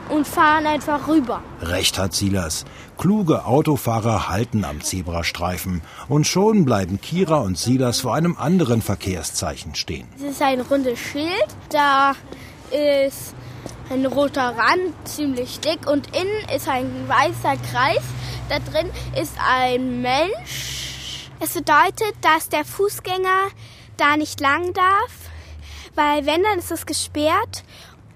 und 0.09 0.27
fahren 0.27 0.67
einfach 0.67 1.09
rüber. 1.09 1.43
Recht 1.61 1.99
hat 1.99 2.15
Silas. 2.15 2.65
Kluge 2.99 3.45
Autofahrer 3.45 4.29
halten 4.29 4.65
am 4.65 4.81
Zebrastreifen 4.81 5.83
und 6.09 6.27
schon 6.27 6.65
bleiben 6.65 7.01
Kira 7.01 7.39
und 7.39 7.59
Silas 7.59 8.01
vor 8.01 8.15
einem 8.15 8.37
anderen 8.39 8.83
Verkehrszeichen 8.83 9.75
stehen. 9.75 10.09
Es 10.17 10.23
ist 10.23 10.43
ein 10.43 10.61
rundes 10.61 10.99
Schild, 10.99 11.47
da 11.71 12.13
ist 12.71 13.35
ein 13.91 14.07
roter 14.07 14.57
Rand, 14.57 14.95
ziemlich 15.05 15.61
dick 15.61 15.87
und 15.89 16.09
innen 16.17 16.49
ist 16.55 16.69
ein 16.69 16.91
weißer 17.09 17.57
Kreis. 17.71 18.03
Da 18.49 18.59
drin 18.59 18.91
ist 19.21 19.35
ein 19.47 20.03
Mensch. 20.03 21.31
Es 21.41 21.53
bedeutet, 21.53 22.15
dass 22.23 22.49
der 22.49 22.65
Fußgänger 22.65 23.49
da 23.97 24.17
nicht 24.17 24.41
lang 24.41 24.73
darf, 24.73 25.31
weil 25.95 26.27
wenn, 26.27 26.43
dann 26.43 26.59
ist 26.59 26.71
es 26.71 26.87
gesperrt 26.87 27.65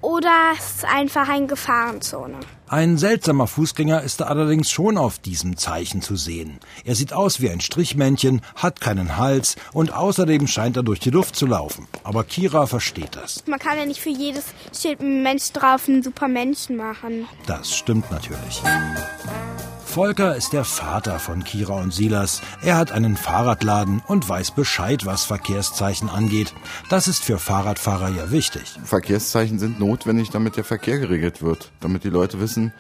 oder 0.01 0.53
es 0.57 0.77
ist 0.77 0.85
einfach 0.85 1.29
eine 1.29 1.47
Gefahrenzone. 1.47 2.39
Ein 2.69 2.99
seltsamer 2.99 3.47
Fußgänger 3.47 4.03
ist 4.03 4.23
allerdings 4.23 4.71
schon 4.71 4.97
auf 4.97 5.19
diesem 5.19 5.57
Zeichen 5.57 6.03
zu 6.03 6.17
sehen. 6.17 6.61
Er 6.85 6.95
sieht 6.95 7.13
aus 7.13 7.41
wie 7.41 7.51
ein 7.51 7.61
Strichmännchen, 7.61 8.43
hat 8.55 8.81
keinen 8.81 9.17
Hals 9.17 9.57
und 9.73 9.93
außerdem 9.93 10.47
scheint 10.47 10.77
er 10.77 10.83
durch 10.83 11.01
die 11.01 11.11
Luft 11.11 11.35
zu 11.35 11.47
laufen. 11.47 11.89
Aber 12.05 12.25
Kira 12.25 12.67
versteht 12.67 13.17
das. 13.17 13.45
Man 13.47 13.59
kann 13.59 13.77
ja 13.77 13.87
nicht 13.87 14.01
für 14.01 14.11
jedes 14.11 14.45
Schild 14.73 15.01
Mensch 15.01 15.53
drauf 15.53 15.89
einen 15.89 16.03
Supermenschen 16.03 16.77
machen. 16.77 17.27
Das 17.47 17.75
stimmt 17.75 18.11
natürlich. 18.11 18.63
Volker 19.91 20.37
ist 20.37 20.53
der 20.53 20.65
Vater 20.65 21.19
von 21.19 21.43
Kira 21.43 21.75
und 21.75 21.93
Silas. 21.93 22.43
Er 22.63 22.77
hat 22.77 22.93
einen 22.93 23.17
Fahrradladen 23.17 24.01
und 24.07 24.29
weiß 24.29 24.53
Bescheid, 24.53 25.05
was 25.05 25.25
Verkehrszeichen 25.25 26.09
angeht. 26.09 26.55
Das 26.89 27.09
ist 27.09 27.25
für 27.25 27.41
Fahrradfahrer 27.41 28.09
ja 28.11 28.31
wichtig. 28.31 28.79
Verkehrszeichen 28.85 29.59
sind 29.59 29.81
notwendig, 29.81 30.31
damit 30.31 30.57
der 30.57 30.63
Verkehr 30.63 31.01
geregelt 31.01 31.43
wird, 31.43 31.73
damit 31.81 32.05
die 32.05 32.09
Leute 32.09 32.39
wissen, 32.39 32.73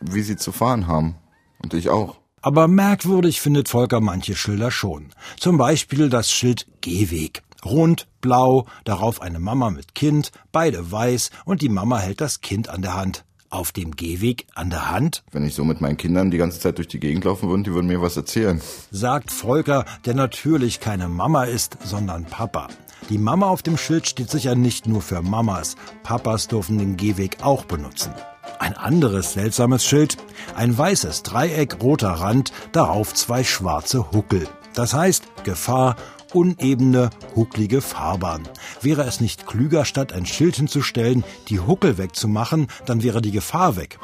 wie 0.00 0.22
sie 0.22 0.34
zu 0.34 0.50
fahren 0.50 0.88
haben. 0.88 1.14
Und 1.62 1.72
ich 1.72 1.88
auch. 1.88 2.16
Aber 2.42 2.66
merkwürdig 2.66 3.40
findet 3.40 3.68
Volker 3.68 4.00
manche 4.00 4.34
Schilder 4.34 4.72
schon. 4.72 5.10
Zum 5.38 5.58
Beispiel 5.58 6.10
das 6.10 6.32
Schild 6.32 6.66
Gehweg. 6.80 7.44
Rund, 7.64 8.08
blau, 8.20 8.66
darauf 8.82 9.22
eine 9.22 9.38
Mama 9.38 9.70
mit 9.70 9.94
Kind, 9.94 10.32
beide 10.50 10.90
weiß 10.90 11.30
und 11.44 11.62
die 11.62 11.68
Mama 11.68 11.98
hält 11.98 12.20
das 12.20 12.40
Kind 12.40 12.68
an 12.68 12.82
der 12.82 12.96
Hand. 12.96 13.24
Auf 13.50 13.72
dem 13.72 13.92
Gehweg 13.96 14.46
an 14.54 14.70
der 14.70 14.90
Hand, 14.90 15.22
Wenn 15.32 15.44
ich 15.44 15.54
so 15.54 15.64
mit 15.64 15.80
meinen 15.80 15.96
Kindern 15.96 16.30
die 16.30 16.38
ganze 16.38 16.60
Zeit 16.60 16.78
durch 16.78 16.88
die 16.88 17.00
Gegend 17.00 17.24
laufen 17.24 17.48
würde, 17.48 17.62
die 17.64 17.72
würden 17.72 17.86
mir 17.86 18.02
was 18.02 18.16
erzählen. 18.16 18.60
sagt 18.90 19.30
Volker, 19.30 19.84
der 20.04 20.14
natürlich 20.14 20.80
keine 20.80 21.08
Mama 21.08 21.44
ist, 21.44 21.78
sondern 21.84 22.24
Papa. 22.24 22.68
Die 23.08 23.18
Mama 23.18 23.48
auf 23.48 23.62
dem 23.62 23.76
Schild 23.76 24.08
steht 24.08 24.30
sicher 24.30 24.54
nicht 24.56 24.88
nur 24.88 25.00
für 25.00 25.22
Mamas. 25.22 25.76
Papas 26.02 26.48
dürfen 26.48 26.78
den 26.78 26.96
Gehweg 26.96 27.38
auch 27.42 27.64
benutzen. 27.64 28.12
Ein 28.58 28.74
anderes 28.74 29.34
seltsames 29.34 29.84
Schild, 29.84 30.16
ein 30.56 30.76
weißes 30.76 31.22
Dreieck, 31.22 31.82
roter 31.82 32.10
Rand, 32.10 32.52
darauf 32.72 33.14
zwei 33.14 33.44
schwarze 33.44 34.10
Huckel. 34.12 34.48
Das 34.74 34.92
heißt 34.92 35.24
Gefahr, 35.44 35.96
unebene, 36.36 37.10
hucklige 37.34 37.80
Fahrbahn. 37.80 38.46
Wäre 38.82 39.04
es 39.04 39.20
nicht 39.20 39.46
klüger, 39.46 39.84
statt 39.84 40.12
ein 40.12 40.26
Schild 40.26 40.56
hinzustellen, 40.56 41.24
die 41.48 41.60
Huckel 41.60 41.96
wegzumachen, 41.96 42.68
dann 42.84 43.02
wäre 43.02 43.22
die 43.22 43.32
Gefahr 43.32 43.76
weg. 43.76 43.98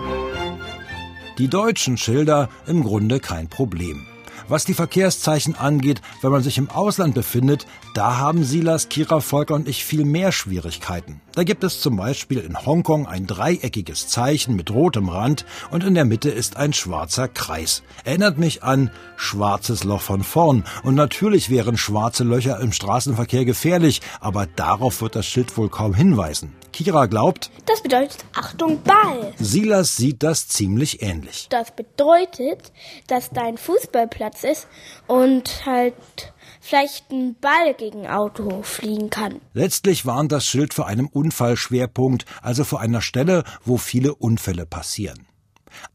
Die 1.39 1.49
deutschen 1.49 1.99
Schilder 1.99 2.49
im 2.67 2.83
Grunde 2.83 3.21
kein 3.21 3.49
Problem. 3.49 4.07
Was 4.49 4.65
die 4.65 4.75
Verkehrszeichen 4.75 5.57
angeht, 5.57 6.03
wenn 6.21 6.33
man 6.33 6.43
sich 6.43 6.59
im 6.59 6.71
Ausland 6.71 7.15
befindet, 7.15 7.67
da 7.95 8.19
haben 8.19 8.45
Silas, 8.45 8.89
Kira, 8.89 9.21
Volker 9.21 9.55
und 9.55 9.69
ich 9.69 9.85
viel 9.85 10.05
mehr 10.05 10.33
Schwierigkeiten. 10.33 11.21
Da 11.35 11.45
gibt 11.45 11.65
es 11.65 11.81
zum 11.81 11.97
Beispiel 11.97 12.39
in 12.39 12.67
Hongkong 12.67 13.07
ein 13.07 13.27
dreieckiges 13.27 14.09
Zeichen 14.09 14.57
mit 14.57 14.71
rotem 14.71 15.09
Rand 15.09 15.47
und 15.71 15.85
in 15.85 15.95
der 15.95 16.05
Mitte 16.05 16.31
ist 16.31 16.57
ein 16.57 16.73
schwarzer 16.73 17.29
Kreis. 17.29 17.83
Erinnert 18.05 18.39
mich 18.39 18.63
an 18.63 18.91
schwarzes 19.17 19.85
Loch 19.85 20.03
von 20.03 20.23
vorn. 20.23 20.65
Und 20.83 20.95
natürlich 20.95 21.49
wären 21.49 21.79
schwarze 21.79 22.25
Löcher 22.25 22.61
im 22.61 22.73
Straßenverkehr 22.73 23.45
gefährlich, 23.45 24.03
aber 24.21 24.47
darauf 24.47 25.01
wird 25.01 25.17
das 25.17 25.27
Schild 25.27 25.57
wohl 25.57 25.69
kaum 25.69 25.95
hinweisen. 25.95 26.53
Kira 26.73 27.07
glaubt, 27.07 27.51
Das 27.67 27.83
bedeutet 27.83 28.25
Achtung 28.35 28.83
Ball. 28.83 29.33
Silas 29.39 29.97
sieht 29.97 30.23
das 30.23 30.49
ziemlich 30.49 31.03
ähnlich. 31.03 31.47
Das 31.51 31.75
bedeutet, 31.75 32.73
dass 33.07 33.31
da 33.31 33.43
ein 33.43 33.59
Fußballplatz 33.59 34.45
ist 34.45 34.67
und 35.07 35.67
halt 35.67 35.95
vielleicht 36.61 37.11
ein 37.11 37.37
Ball 37.41 37.75
gegen 37.75 38.07
Auto 38.07 38.63
fliegen 38.63 39.11
kann. 39.11 39.41
Letztlich 39.53 40.07
warnt 40.07 40.33
das 40.33 40.45
Schild 40.47 40.75
vor 40.75 40.87
einem 40.87 41.09
Unfallschwerpunkt, 41.09 42.25
also 42.41 42.65
vor 42.65 42.81
einer 42.81 43.03
Stelle, 43.03 43.45
wo 43.65 43.77
viele 43.77 44.15
Unfälle 44.15 44.67
passieren. 44.67 45.27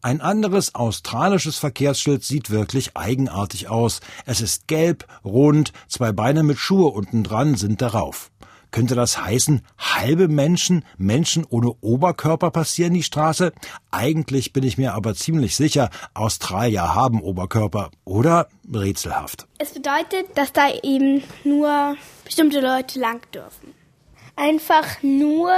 Ein 0.02 0.22
anderes 0.22 0.76
australisches 0.76 1.58
Verkehrsschild 1.58 2.24
sieht 2.24 2.50
wirklich 2.50 2.98
eigenartig 2.98 3.70
aus. 3.70 4.00
Es 4.26 4.42
ist 4.42 4.68
gelb, 4.68 5.06
rund, 5.24 5.72
zwei 5.88 6.12
Beine 6.12 6.44
mit 6.44 6.58
Schuhe 6.58 6.88
unten 6.88 7.24
dran 7.24 7.56
sind 7.56 7.82
darauf. 7.82 8.32
Könnte 8.72 8.96
das 8.96 9.24
heißen, 9.24 9.62
halbe 9.78 10.28
Menschen, 10.28 10.84
Menschen 10.98 11.46
ohne 11.50 11.72
Oberkörper 11.82 12.52
passieren 12.52 12.94
die 12.94 13.04
Straße? 13.04 13.54
Eigentlich 13.92 14.54
bin 14.54 14.64
ich 14.64 14.78
mir 14.78 14.94
aber 14.94 15.16
ziemlich 15.16 15.56
sicher, 15.56 15.90
Australier 16.14 16.94
haben 16.94 17.22
Oberkörper. 17.22 17.92
Oder 18.04 18.48
rätselhaft. 18.72 19.48
Es 19.58 19.72
bedeutet, 19.72 20.26
dass 20.36 20.54
da 20.54 20.70
eben 20.84 21.24
nur 21.44 21.96
bestimmte 22.26 22.60
Leute 22.60 23.00
lang 23.00 23.22
dürfen. 23.34 23.74
Einfach 24.36 25.02
nur 25.02 25.52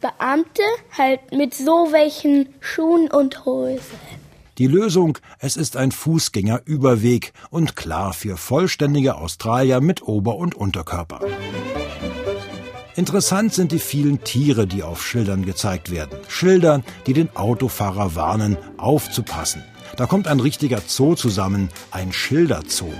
Beamte, 0.00 0.62
halt 0.96 1.32
mit 1.32 1.54
so 1.54 1.88
welchen 1.92 2.54
Schuhen 2.60 3.10
und 3.10 3.44
Hosen. 3.44 3.80
Die 4.58 4.66
Lösung, 4.66 5.18
es 5.38 5.56
ist 5.56 5.76
ein 5.76 5.90
Fußgängerüberweg 5.90 7.32
und 7.50 7.76
klar 7.76 8.12
für 8.12 8.36
vollständige 8.36 9.16
Australier 9.16 9.80
mit 9.80 10.02
Ober- 10.02 10.36
und 10.36 10.54
Unterkörper. 10.54 11.20
Interessant 13.00 13.54
sind 13.54 13.72
die 13.72 13.78
vielen 13.78 14.22
Tiere, 14.24 14.66
die 14.66 14.82
auf 14.82 15.02
Schildern 15.02 15.46
gezeigt 15.46 15.90
werden. 15.90 16.18
Schilder, 16.28 16.82
die 17.06 17.14
den 17.14 17.34
Autofahrer 17.34 18.14
warnen, 18.14 18.58
aufzupassen. 18.76 19.64
Da 19.96 20.04
kommt 20.04 20.28
ein 20.28 20.38
richtiger 20.38 20.82
Zoo 20.86 21.14
zusammen, 21.14 21.70
ein 21.92 22.12
Schilderzoo. 22.12 22.92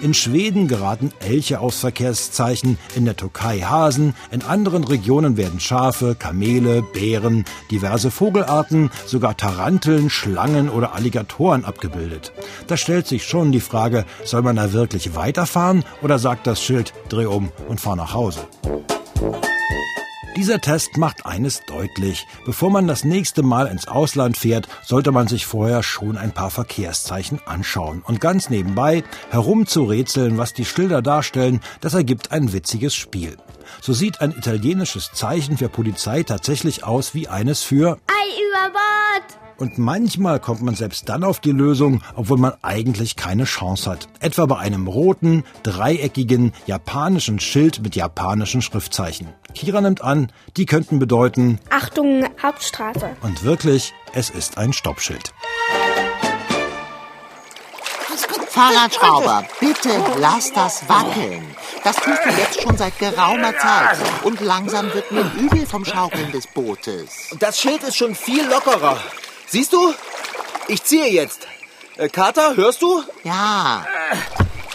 In 0.00 0.14
Schweden 0.14 0.68
geraten 0.68 1.10
Elche 1.18 1.58
aufs 1.58 1.80
Verkehrszeichen, 1.80 2.78
in 2.94 3.04
der 3.04 3.16
Türkei 3.16 3.58
Hasen, 3.62 4.14
in 4.30 4.42
anderen 4.42 4.84
Regionen 4.84 5.36
werden 5.36 5.58
Schafe, 5.58 6.14
Kamele, 6.14 6.82
Bären, 6.82 7.44
diverse 7.72 8.12
Vogelarten, 8.12 8.90
sogar 9.06 9.36
Taranteln, 9.36 10.08
Schlangen 10.08 10.68
oder 10.68 10.94
Alligatoren 10.94 11.64
abgebildet. 11.64 12.32
Da 12.68 12.76
stellt 12.76 13.08
sich 13.08 13.24
schon 13.24 13.50
die 13.50 13.58
Frage, 13.58 14.04
soll 14.22 14.42
man 14.42 14.54
da 14.54 14.72
wirklich 14.72 15.16
weiterfahren 15.16 15.82
oder 16.00 16.20
sagt 16.20 16.46
das 16.46 16.62
Schild, 16.62 16.92
dreh 17.08 17.26
um 17.26 17.50
und 17.66 17.80
fahr 17.80 17.96
nach 17.96 18.14
Hause? 18.14 18.46
Dieser 20.38 20.60
Test 20.60 20.96
macht 20.96 21.26
eines 21.26 21.62
deutlich. 21.66 22.24
Bevor 22.46 22.70
man 22.70 22.86
das 22.86 23.02
nächste 23.02 23.42
Mal 23.42 23.66
ins 23.66 23.88
Ausland 23.88 24.36
fährt, 24.36 24.68
sollte 24.84 25.10
man 25.10 25.26
sich 25.26 25.46
vorher 25.46 25.82
schon 25.82 26.16
ein 26.16 26.32
paar 26.32 26.50
Verkehrszeichen 26.50 27.40
anschauen. 27.44 28.02
Und 28.06 28.20
ganz 28.20 28.48
nebenbei 28.48 29.02
herumzurätseln, 29.30 30.38
was 30.38 30.54
die 30.54 30.64
Schilder 30.64 31.02
darstellen, 31.02 31.60
das 31.80 31.94
ergibt 31.94 32.30
ein 32.30 32.52
witziges 32.52 32.94
Spiel. 32.94 33.36
So 33.80 33.92
sieht 33.92 34.20
ein 34.20 34.30
italienisches 34.30 35.10
Zeichen 35.12 35.58
für 35.58 35.68
Polizei 35.68 36.22
tatsächlich 36.22 36.84
aus 36.84 37.14
wie 37.14 37.26
eines 37.26 37.64
für 37.64 37.98
Ei 38.06 38.40
über 38.40 38.72
Bord! 38.72 39.37
Und 39.58 39.76
manchmal 39.76 40.38
kommt 40.38 40.62
man 40.62 40.76
selbst 40.76 41.08
dann 41.08 41.24
auf 41.24 41.40
die 41.40 41.50
Lösung, 41.50 42.00
obwohl 42.14 42.38
man 42.38 42.52
eigentlich 42.62 43.16
keine 43.16 43.42
Chance 43.42 43.90
hat. 43.90 44.08
Etwa 44.20 44.46
bei 44.46 44.58
einem 44.58 44.86
roten, 44.86 45.42
dreieckigen, 45.64 46.52
japanischen 46.66 47.40
Schild 47.40 47.82
mit 47.82 47.96
japanischen 47.96 48.62
Schriftzeichen. 48.62 49.26
Kira 49.54 49.80
nimmt 49.80 50.00
an, 50.00 50.30
die 50.56 50.64
könnten 50.64 51.00
bedeuten 51.00 51.58
Achtung, 51.70 52.24
Hauptstraße. 52.40 53.10
Und 53.22 53.42
wirklich, 53.42 53.92
es 54.12 54.30
ist 54.30 54.58
ein 54.58 54.72
Stoppschild. 54.72 55.32
Fahrradschrauber, 58.50 59.44
bitte 59.60 59.90
lass 60.18 60.52
das 60.52 60.88
wackeln. 60.88 61.44
Das 61.84 61.96
tust 61.96 62.18
du 62.24 62.30
jetzt 62.30 62.62
schon 62.62 62.76
seit 62.76 62.98
geraumer 62.98 63.56
Zeit. 63.56 63.98
Und 64.22 64.40
langsam 64.40 64.92
wird 64.94 65.10
mir 65.12 65.30
übel 65.38 65.66
vom 65.66 65.84
Schaukeln 65.84 66.30
des 66.32 66.46
Bootes. 66.46 67.30
Das 67.38 67.60
Schild 67.60 67.82
ist 67.82 67.96
schon 67.96 68.14
viel 68.14 68.48
lockerer. 68.48 68.98
Siehst 69.50 69.72
du? 69.72 69.94
Ich 70.68 70.82
ziehe 70.84 71.06
jetzt. 71.06 71.46
Äh, 71.96 72.08
Kater, 72.08 72.56
hörst 72.56 72.82
du? 72.82 73.02
Ja, 73.24 73.84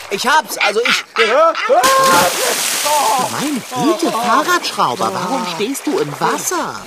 Ich 0.10 0.28
hab's. 0.28 0.58
Also 0.58 0.82
ich. 0.82 1.06
meine 3.32 3.62
Güte, 3.84 4.12
Fahrradschrauber, 4.12 5.14
warum 5.14 5.46
stehst 5.56 5.88
du 5.88 6.00
im 6.00 6.12
Wasser? 6.20 6.84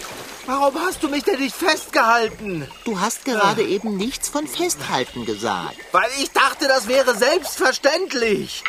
Warum 0.47 0.75
hast 0.81 1.03
du 1.03 1.09
mich 1.09 1.25
denn 1.25 1.41
nicht 1.41 1.57
festgehalten? 1.57 2.69
Du 2.85 3.01
hast 3.01 3.25
gerade 3.25 3.63
eben 3.63 3.97
nichts 3.97 4.29
von 4.29 4.47
Festhalten 4.47 5.25
gesagt. 5.25 5.77
Weil 5.91 6.09
ich 6.19 6.31
dachte, 6.31 6.69
das 6.69 6.87
wäre 6.87 7.17
selbstverständlich. 7.17 8.63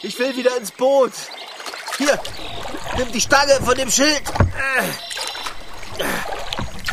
Ich 0.00 0.18
will 0.18 0.34
wieder 0.36 0.56
ins 0.56 0.70
Boot. 0.70 1.12
Hier, 1.98 2.18
nimm 2.96 3.12
die 3.12 3.20
Stange 3.20 3.60
von 3.62 3.74
dem 3.74 3.90
Schild. 3.90 4.22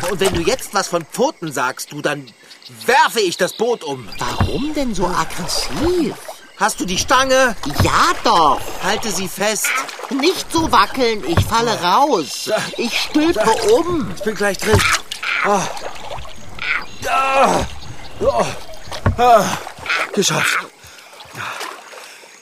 Und 0.10 0.20
wenn 0.20 0.34
du 0.34 0.42
jetzt 0.42 0.74
was 0.74 0.88
von 0.88 1.06
Pfoten 1.06 1.52
sagst, 1.52 1.92
du, 1.92 2.02
dann 2.02 2.26
werfe 2.86 3.20
ich 3.20 3.38
das 3.38 3.54
Boot 3.54 3.84
um. 3.84 4.08
Warum 4.18 4.74
denn 4.74 4.96
so 4.96 5.06
aggressiv? 5.06 6.16
Hast 6.58 6.80
du 6.80 6.86
die 6.86 6.98
Stange? 6.98 7.56
Ja 7.84 8.12
doch. 8.24 8.60
Halte 8.84 9.12
sie 9.12 9.28
fest. 9.28 9.70
Nicht 10.10 10.52
so 10.52 10.72
wackeln, 10.72 11.24
ich 11.28 11.40
falle 11.46 11.80
raus. 11.82 12.50
Ich 12.78 13.00
stülpe 13.00 13.50
um. 13.74 14.12
Ich 14.16 14.24
bin 14.24 14.36
gleich 14.36 14.58
drin. 14.58 14.82
Ah. 15.44 15.62
Ah. 17.08 17.66
Oh. 18.20 18.46
Ah. 19.18 19.46
Geschafft. 20.14 20.58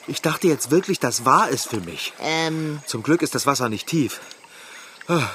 Ich 0.06 0.22
dachte 0.22 0.48
jetzt 0.48 0.70
wirklich, 0.70 0.98
das 0.98 1.26
war 1.26 1.50
es 1.50 1.66
für 1.66 1.80
mich. 1.80 2.14
Ähm, 2.20 2.80
Zum 2.86 3.02
Glück 3.02 3.20
ist 3.20 3.34
das 3.34 3.46
Wasser 3.46 3.68
nicht 3.68 3.86
tief. 3.86 4.20
Ah. 5.06 5.28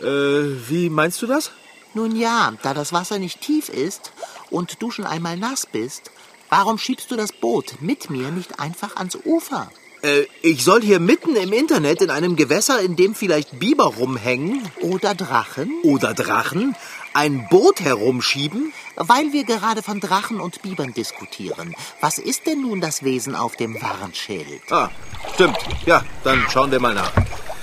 Äh, 0.00 0.68
wie 0.68 0.90
meinst 0.90 1.22
du 1.22 1.26
das? 1.26 1.50
nun 1.96 2.14
ja, 2.14 2.52
da 2.62 2.74
das 2.74 2.92
Wasser 2.92 3.18
nicht 3.18 3.40
tief 3.40 3.68
ist 3.70 4.12
und 4.50 4.80
du 4.82 4.90
schon 4.90 5.06
einmal 5.06 5.36
nass 5.36 5.66
bist, 5.66 6.10
warum 6.50 6.78
schiebst 6.78 7.10
du 7.10 7.16
das 7.16 7.32
Boot 7.32 7.80
mit 7.80 8.10
mir 8.10 8.30
nicht 8.30 8.60
einfach 8.60 8.96
ans 8.96 9.18
Ufer? 9.24 9.70
Äh, 10.02 10.26
ich 10.42 10.62
soll 10.62 10.82
hier 10.82 11.00
mitten 11.00 11.34
im 11.36 11.52
Internet 11.52 12.02
in 12.02 12.10
einem 12.10 12.36
Gewässer, 12.36 12.80
in 12.80 12.96
dem 12.96 13.14
vielleicht 13.14 13.58
Biber 13.58 13.86
rumhängen 13.86 14.62
Oder 14.82 15.14
Drachen? 15.14 15.72
oder 15.84 16.12
Drachen, 16.12 16.76
ein 17.14 17.48
Boot 17.48 17.80
herumschieben? 17.80 18.74
Weil 18.96 19.32
wir 19.32 19.44
gerade 19.44 19.82
von 19.82 19.98
Drachen 19.98 20.38
und 20.38 20.60
Bibern 20.60 20.92
diskutieren. 20.92 21.74
Was 22.02 22.18
ist 22.18 22.46
denn 22.46 22.60
nun 22.60 22.82
das 22.82 23.04
Wesen 23.04 23.34
auf 23.34 23.56
dem 23.56 23.80
Warnschild? 23.80 24.70
Ah, 24.70 24.90
stimmt. 25.34 25.56
Ja, 25.86 26.04
dann 26.24 26.44
schauen 26.50 26.70
wir 26.70 26.78
mal 26.78 26.94
nach. 26.94 27.12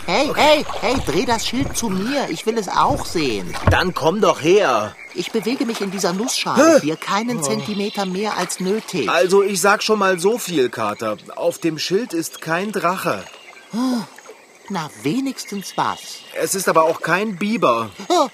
Hey, 0.05 0.31
hey, 0.35 0.65
hey, 0.81 0.95
dreh 1.05 1.25
das 1.25 1.47
Schild 1.47 1.77
zu 1.77 1.89
mir. 1.89 2.27
Ich 2.29 2.45
will 2.45 2.57
es 2.57 2.67
auch 2.67 3.05
sehen. 3.05 3.55
Dann 3.71 3.93
komm 3.93 4.19
doch 4.19 4.41
her. 4.41 4.95
Ich 5.15 5.31
bewege 5.31 5.65
mich 5.65 5.79
in 5.81 5.91
dieser 5.91 6.11
Nussschale 6.11 6.81
hier 6.81 6.97
keinen 6.97 7.41
Zentimeter 7.41 8.05
mehr 8.05 8.35
als 8.37 8.59
nötig. 8.59 9.09
Also, 9.09 9.43
ich 9.43 9.61
sag 9.61 9.81
schon 9.81 9.99
mal 9.99 10.19
so 10.19 10.37
viel, 10.37 10.69
Kater. 10.69 11.17
Auf 11.35 11.57
dem 11.59 11.79
Schild 11.79 12.13
ist 12.13 12.41
kein 12.41 12.71
Drache. 12.71 13.23
Na, 14.69 14.89
wenigstens 15.03 15.73
was. 15.77 15.99
Es 16.33 16.53
ist 16.55 16.67
aber 16.67 16.83
auch 16.83 17.01
kein 17.01 17.37
Biber. 17.37 17.89
Oh, 18.09 18.27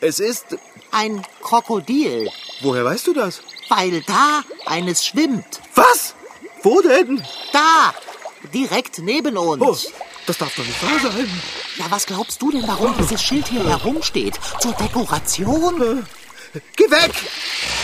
Es 0.00 0.20
ist. 0.20 0.56
ein 0.92 1.22
Krokodil. 1.42 2.30
Woher 2.60 2.84
weißt 2.84 3.06
du 3.08 3.12
das? 3.14 3.40
Weil 3.68 4.02
da 4.02 4.42
eines 4.66 5.04
schwimmt. 5.04 5.60
Was? 5.74 6.14
Wo 6.62 6.80
denn? 6.80 7.22
Da! 7.52 7.94
Direkt 8.54 8.98
neben 9.00 9.36
uns. 9.36 9.86
Oh, 9.86 9.90
das 10.28 10.38
darf 10.38 10.54
doch 10.54 10.64
nicht 10.64 10.82
wahr 10.82 11.10
sein. 11.10 11.42
Ja, 11.76 11.86
was 11.90 12.06
glaubst 12.06 12.40
du 12.42 12.50
denn, 12.50 12.66
warum 12.66 12.96
dieses 12.98 13.22
Schild 13.22 13.48
hier 13.48 13.66
herumsteht? 13.66 14.38
Zur 14.60 14.72
Dekoration? 14.72 16.06
Geh 16.76 16.90
weg! 16.90 17.12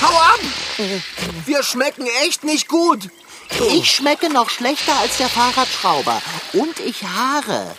Hau 0.03 0.15
ab! 0.15 0.41
Wir 1.47 1.63
schmecken 1.63 2.07
echt 2.25 2.45
nicht 2.45 2.69
gut. 2.69 3.09
Ich 3.71 3.91
schmecke 3.93 4.31
noch 4.31 4.51
schlechter 4.51 4.95
als 4.97 5.19
der 5.19 5.29
Fahrradschrauber. 5.29 6.21
Und 6.53 6.81
ich 6.81 7.05
haare. 7.05 7.75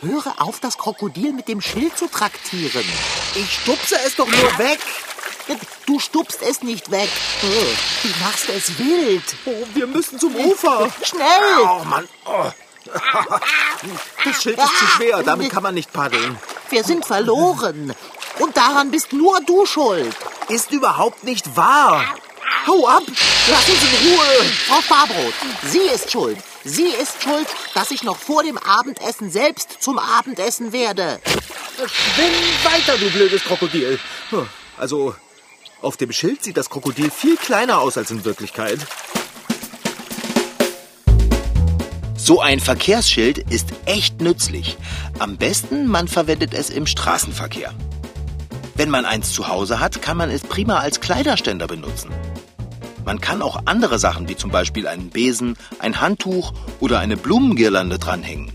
Höre 0.00 0.40
auf, 0.42 0.60
das 0.60 0.76
Krokodil 0.76 1.32
mit 1.32 1.48
dem 1.48 1.60
Schild 1.60 1.96
zu 1.96 2.08
traktieren. 2.08 2.84
Ich 3.34 3.54
stupse 3.62 3.96
es 4.06 4.16
doch 4.16 4.26
nur 4.26 4.58
weg. 4.58 4.80
Du 5.86 5.98
stupst 5.98 6.42
es 6.42 6.62
nicht 6.62 6.90
weg. 6.90 7.08
Du 7.40 8.08
machst 8.24 8.48
es 8.48 8.78
wild. 8.78 9.22
Oh, 9.44 9.66
wir 9.74 9.86
müssen 9.86 10.18
zum 10.18 10.34
Ufer. 10.34 10.90
Schnell! 11.02 11.62
Oh, 11.62 11.84
Mann. 11.84 12.08
Oh. 12.24 12.50
Das 14.24 14.42
Schild 14.42 14.58
ist 14.58 14.78
zu 14.78 14.86
schwer, 14.86 15.22
damit 15.22 15.50
kann 15.50 15.62
man 15.62 15.74
nicht 15.74 15.92
paddeln. 15.92 16.38
Wir 16.70 16.84
sind 16.84 17.04
verloren. 17.04 17.94
Und 18.38 18.56
daran 18.56 18.90
bist 18.90 19.12
nur 19.12 19.40
du 19.42 19.64
schuld. 19.66 20.14
Ist 20.48 20.72
überhaupt 20.72 21.24
nicht 21.24 21.56
wahr. 21.56 22.04
Hau 22.66 22.86
ab! 22.88 23.02
Lass 23.48 23.68
uns 23.68 23.82
in 23.82 24.08
Ruhe! 24.12 24.44
Frau 24.66 24.80
Sparbrot, 24.80 25.34
sie 25.70 25.78
ist 25.94 26.10
schuld. 26.10 26.38
Sie 26.64 26.88
ist 26.88 27.22
schuld, 27.22 27.46
dass 27.74 27.90
ich 27.90 28.02
noch 28.04 28.16
vor 28.16 28.42
dem 28.42 28.56
Abendessen 28.56 29.30
selbst 29.30 29.82
zum 29.82 29.98
Abendessen 29.98 30.72
werde. 30.72 31.20
Schwimm 31.76 32.32
weiter, 32.72 32.96
du 32.96 33.10
blödes 33.10 33.44
Krokodil. 33.44 33.98
Hm, 34.30 34.48
Also, 34.78 35.14
auf 35.82 35.96
dem 35.98 36.12
Schild 36.12 36.42
sieht 36.42 36.56
das 36.56 36.70
Krokodil 36.70 37.10
viel 37.10 37.36
kleiner 37.36 37.80
aus 37.80 37.98
als 37.98 38.10
in 38.10 38.24
Wirklichkeit. 38.24 38.78
So 42.24 42.40
ein 42.40 42.58
Verkehrsschild 42.58 43.36
ist 43.36 43.68
echt 43.84 44.22
nützlich. 44.22 44.78
Am 45.18 45.36
besten, 45.36 45.86
man 45.86 46.08
verwendet 46.08 46.54
es 46.54 46.70
im 46.70 46.86
Straßenverkehr. 46.86 47.74
Wenn 48.76 48.88
man 48.88 49.04
eins 49.04 49.34
zu 49.34 49.48
Hause 49.48 49.78
hat, 49.78 50.00
kann 50.00 50.16
man 50.16 50.30
es 50.30 50.40
prima 50.40 50.78
als 50.78 51.02
Kleiderständer 51.02 51.66
benutzen. 51.66 52.08
Man 53.04 53.20
kann 53.20 53.42
auch 53.42 53.60
andere 53.66 53.98
Sachen 53.98 54.26
wie 54.26 54.36
zum 54.36 54.50
Beispiel 54.50 54.88
einen 54.88 55.10
Besen, 55.10 55.58
ein 55.80 56.00
Handtuch 56.00 56.54
oder 56.80 56.98
eine 56.98 57.18
Blumengirlande 57.18 57.98
dranhängen. 57.98 58.52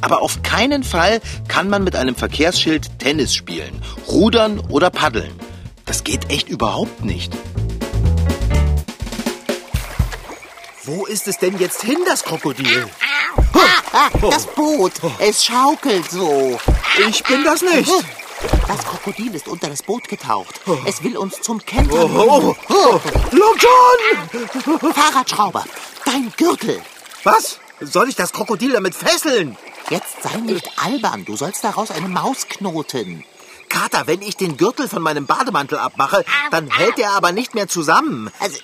Aber 0.00 0.22
auf 0.22 0.42
keinen 0.42 0.82
Fall 0.82 1.20
kann 1.48 1.68
man 1.68 1.84
mit 1.84 1.96
einem 1.96 2.14
Verkehrsschild 2.14 2.98
Tennis 2.98 3.34
spielen, 3.34 3.82
rudern 4.08 4.58
oder 4.58 4.88
paddeln. 4.88 5.32
Das 5.84 6.02
geht 6.02 6.30
echt 6.30 6.48
überhaupt 6.48 7.04
nicht. 7.04 7.30
Wo 10.84 11.04
ist 11.06 11.28
es 11.28 11.36
denn 11.38 11.58
jetzt 11.58 11.82
hin, 11.82 11.98
das 12.06 12.24
Krokodil? 12.24 12.88
Das 14.22 14.46
Boot. 14.46 14.92
Es 15.18 15.44
schaukelt 15.44 16.10
so. 16.10 16.58
Ich 17.08 17.22
bin 17.24 17.44
das 17.44 17.60
nicht. 17.62 17.92
Das 18.66 18.78
Krokodil 18.84 19.34
ist 19.34 19.48
unter 19.48 19.68
das 19.68 19.82
Boot 19.82 20.08
getaucht. 20.08 20.60
Es 20.86 21.02
will 21.02 21.18
uns 21.18 21.40
zum 21.42 21.64
Kentern 21.64 22.10
Oh, 22.16 22.56
oh, 22.68 23.00
John! 23.32 24.92
Fahrradschrauber, 24.94 25.64
dein 26.06 26.32
Gürtel. 26.36 26.80
Was? 27.24 27.58
Soll 27.80 28.08
ich 28.08 28.16
das 28.16 28.32
Krokodil 28.32 28.72
damit 28.72 28.94
fesseln? 28.94 29.56
Jetzt 29.90 30.22
sei 30.22 30.36
nicht 30.38 30.70
albern. 30.76 31.24
Du 31.26 31.36
sollst 31.36 31.64
daraus 31.64 31.90
eine 31.90 32.08
Maus 32.08 32.46
knoten. 32.48 33.24
Kater, 33.68 34.06
wenn 34.06 34.22
ich 34.22 34.36
den 34.36 34.56
Gürtel 34.56 34.88
von 34.88 35.02
meinem 35.02 35.26
Bademantel 35.26 35.78
abmache, 35.78 36.24
dann 36.50 36.70
hält 36.70 36.98
er 36.98 37.12
aber 37.12 37.32
nicht 37.32 37.54
mehr 37.54 37.68
zusammen. 37.68 38.30
Also, 38.40 38.58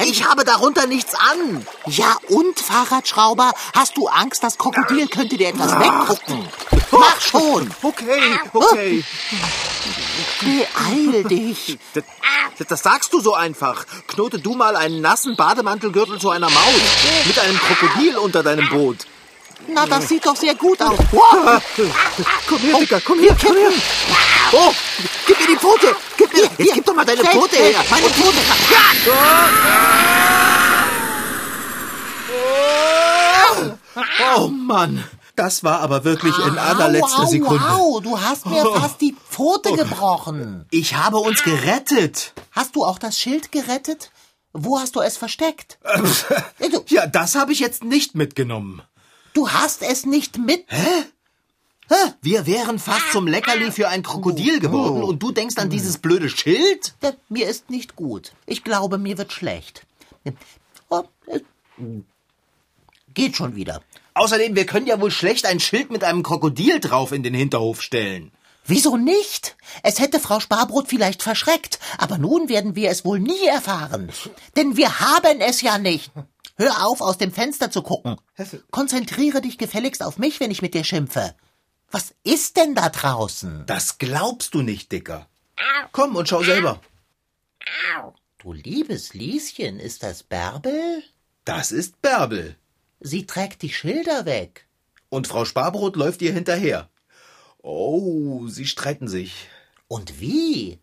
Ich 0.00 0.24
habe 0.24 0.44
darunter 0.44 0.86
nichts 0.86 1.14
an. 1.14 1.66
ja 1.86 2.16
und, 2.28 2.58
Fahrradschrauber? 2.60 3.52
Hast 3.74 3.96
du 3.96 4.06
Angst, 4.08 4.42
das 4.42 4.56
Krokodil 4.58 5.08
könnte 5.08 5.36
dir 5.36 5.48
etwas 5.48 5.72
weggucken? 5.78 6.48
Mach 6.90 7.20
schon. 7.20 7.70
Okay, 7.82 8.38
okay. 8.52 9.04
Beeil 10.40 11.24
dich. 11.24 11.78
Das, 11.94 12.04
das 12.68 12.82
sagst 12.82 13.12
du 13.12 13.20
so 13.20 13.34
einfach. 13.34 13.84
Knote 14.06 14.38
du 14.38 14.54
mal 14.54 14.76
einen 14.76 15.00
nassen 15.00 15.36
Bademantelgürtel 15.36 16.18
zu 16.18 16.30
einer 16.30 16.48
Maus. 16.50 16.80
Mit 17.26 17.38
einem 17.38 17.58
Krokodil 17.58 18.16
unter 18.18 18.42
deinem 18.42 18.68
Boot. 18.68 19.06
Na, 19.66 19.86
das 19.86 20.08
sieht 20.08 20.24
doch 20.24 20.36
sehr 20.36 20.54
gut 20.54 20.80
aus. 20.80 20.96
Komm 22.48 22.58
her, 22.58 22.78
Dicker, 22.78 23.00
komm 23.04 23.18
her, 23.20 23.36
komm 23.44 23.56
her. 23.56 23.72
Oh, 24.52 24.72
gib 25.26 25.40
mir 25.40 25.46
die 25.48 25.56
Pfote. 25.56 25.94
Mir, 26.42 26.66
jetzt 26.66 26.74
gib 26.74 26.86
doch 26.86 26.94
mal 26.94 27.04
deine 27.04 27.24
Pfote 27.24 27.56
her. 27.56 27.84
Meine 27.90 28.06
Pfote. 28.06 28.38
Oh 34.36 34.48
Mann, 34.48 35.04
das 35.34 35.64
war 35.64 35.80
aber 35.80 36.04
wirklich 36.04 36.36
in 36.38 36.58
allerletzter 36.58 37.22
wow, 37.22 37.30
Sekunde. 37.30 37.64
Wow, 37.64 38.02
du 38.02 38.20
hast 38.20 38.46
mir 38.46 38.64
fast 38.64 39.00
die 39.00 39.14
Pfote 39.30 39.72
gebrochen. 39.72 40.66
Ich 40.70 40.94
habe 40.94 41.18
uns 41.18 41.42
gerettet. 41.42 42.32
Hast 42.52 42.76
du 42.76 42.84
auch 42.84 42.98
das 42.98 43.18
Schild 43.18 43.52
gerettet? 43.52 44.10
Wo 44.52 44.80
hast 44.80 44.96
du 44.96 45.00
es 45.00 45.16
versteckt? 45.16 45.78
Ja, 46.88 47.06
das 47.06 47.34
habe 47.34 47.52
ich 47.52 47.60
jetzt 47.60 47.84
nicht 47.84 48.14
mitgenommen. 48.14 48.82
du 49.34 49.50
hast 49.50 49.82
es 49.82 50.06
nicht 50.06 50.38
mit. 50.38 50.64
Wir 52.20 52.46
wären 52.46 52.78
fast 52.78 53.12
zum 53.12 53.26
Leckerli 53.26 53.72
für 53.72 53.88
ein 53.88 54.02
Krokodil 54.02 54.60
geworden 54.60 55.02
und 55.02 55.22
du 55.22 55.32
denkst 55.32 55.56
an 55.56 55.70
dieses 55.70 55.98
blöde 55.98 56.28
Schild? 56.28 56.94
Ja, 57.02 57.12
Mir 57.28 57.48
ist 57.48 57.70
nicht 57.70 57.96
gut. 57.96 58.32
Ich 58.46 58.64
glaube, 58.64 58.98
mir 58.98 59.16
wird 59.18 59.32
schlecht. 59.32 59.86
Oh, 60.90 61.04
äh, 61.26 61.40
Geht 63.14 63.36
schon 63.36 63.56
wieder. 63.56 63.82
Außerdem, 64.14 64.54
wir 64.54 64.66
können 64.66 64.86
ja 64.86 65.00
wohl 65.00 65.10
schlecht 65.10 65.46
ein 65.46 65.60
Schild 65.60 65.90
mit 65.90 66.04
einem 66.04 66.22
Krokodil 66.22 66.80
drauf 66.80 67.12
in 67.12 67.22
den 67.22 67.34
Hinterhof 67.34 67.82
stellen. 67.82 68.32
Wieso 68.66 68.96
nicht? 68.98 69.56
Es 69.82 69.98
hätte 69.98 70.20
Frau 70.20 70.40
Sparbrot 70.40 70.88
vielleicht 70.88 71.22
verschreckt, 71.22 71.78
aber 71.96 72.18
nun 72.18 72.50
werden 72.50 72.76
wir 72.76 72.90
es 72.90 73.04
wohl 73.04 73.18
nie 73.18 73.46
erfahren. 73.46 74.10
Denn 74.56 74.76
wir 74.76 75.00
haben 75.00 75.40
es 75.40 75.62
ja 75.62 75.78
nicht. 75.78 76.10
Hör 76.56 76.86
auf, 76.86 77.00
aus 77.00 77.16
dem 77.16 77.32
Fenster 77.32 77.70
zu 77.70 77.82
gucken. 77.82 78.16
Konzentriere 78.70 79.40
dich 79.40 79.56
gefälligst 79.56 80.02
auf 80.02 80.18
mich, 80.18 80.38
wenn 80.40 80.50
ich 80.50 80.60
mit 80.60 80.74
dir 80.74 80.84
schimpfe. 80.84 81.34
Was 81.90 82.14
ist 82.22 82.56
denn 82.56 82.74
da 82.74 82.90
draußen? 82.90 83.64
Das 83.66 83.98
glaubst 83.98 84.54
du 84.54 84.62
nicht, 84.62 84.92
Dicker. 84.92 85.28
Komm 85.92 86.16
und 86.16 86.28
schau 86.28 86.42
selber. 86.42 86.80
Du 88.38 88.52
liebes 88.52 89.14
Lieschen, 89.14 89.80
ist 89.80 90.02
das 90.02 90.22
Bärbel? 90.22 91.02
Das 91.44 91.72
ist 91.72 92.00
Bärbel. 92.02 92.56
Sie 93.00 93.26
trägt 93.26 93.62
die 93.62 93.72
Schilder 93.72 94.26
weg. 94.26 94.66
Und 95.08 95.26
Frau 95.26 95.44
Sparbrot 95.44 95.96
läuft 95.96 96.20
ihr 96.22 96.32
hinterher. 96.32 96.88
Oh, 97.62 98.46
sie 98.48 98.66
streiten 98.66 99.08
sich. 99.08 99.48
Und 99.88 100.20
wie? 100.20 100.78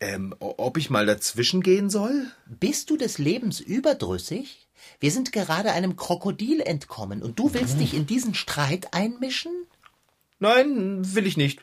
Ähm, 0.00 0.34
ob 0.38 0.76
ich 0.76 0.90
mal 0.90 1.06
dazwischen 1.06 1.62
gehen 1.62 1.90
soll? 1.90 2.30
Bist 2.46 2.90
du 2.90 2.96
des 2.96 3.18
Lebens 3.18 3.60
überdrüssig? 3.60 4.68
Wir 5.00 5.10
sind 5.10 5.32
gerade 5.32 5.72
einem 5.72 5.96
Krokodil 5.96 6.60
entkommen 6.60 7.22
und 7.22 7.38
du 7.38 7.52
willst 7.52 7.80
dich 7.80 7.94
in 7.94 8.06
diesen 8.06 8.34
Streit 8.34 8.94
einmischen? 8.94 9.52
Nein, 10.38 11.14
will 11.14 11.26
ich 11.26 11.36
nicht. 11.36 11.60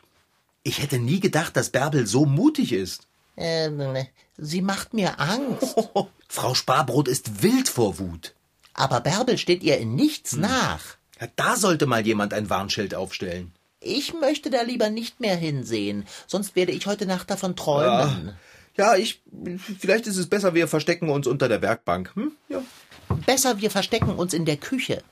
Ich 0.62 0.82
hätte 0.82 0.98
nie 0.98 1.20
gedacht, 1.20 1.56
dass 1.56 1.70
Bärbel 1.70 2.06
so 2.06 2.26
mutig 2.26 2.72
ist. 2.72 3.06
Ähm, 3.36 3.96
sie 4.36 4.62
macht 4.62 4.94
mir 4.94 5.20
Angst. 5.20 5.76
Frau 6.28 6.54
Sparbrot 6.54 7.08
ist 7.08 7.42
wild 7.42 7.68
vor 7.68 7.98
Wut. 7.98 8.34
Aber 8.74 9.00
Bärbel 9.00 9.38
steht 9.38 9.62
ihr 9.62 9.78
in 9.78 9.94
nichts 9.94 10.36
nach. 10.36 10.82
Ja, 11.20 11.28
da 11.36 11.56
sollte 11.56 11.86
mal 11.86 12.06
jemand 12.06 12.34
ein 12.34 12.50
Warnschild 12.50 12.94
aufstellen. 12.94 13.52
Ich 13.80 14.14
möchte 14.14 14.50
da 14.50 14.62
lieber 14.62 14.90
nicht 14.90 15.20
mehr 15.20 15.36
hinsehen, 15.36 16.06
sonst 16.26 16.56
werde 16.56 16.72
ich 16.72 16.86
heute 16.86 17.06
Nacht 17.06 17.30
davon 17.30 17.56
träumen. 17.56 18.34
Ja, 18.76 18.96
ich. 18.96 19.22
Vielleicht 19.78 20.06
ist 20.06 20.16
es 20.16 20.28
besser, 20.28 20.54
wir 20.54 20.68
verstecken 20.68 21.08
uns 21.08 21.26
unter 21.26 21.48
der 21.48 21.62
Werkbank. 21.62 22.14
Hm? 22.14 22.32
Ja. 22.48 22.62
Besser, 23.24 23.60
wir 23.60 23.70
verstecken 23.70 24.10
uns 24.10 24.34
in 24.34 24.44
der 24.44 24.56
Küche. 24.56 25.02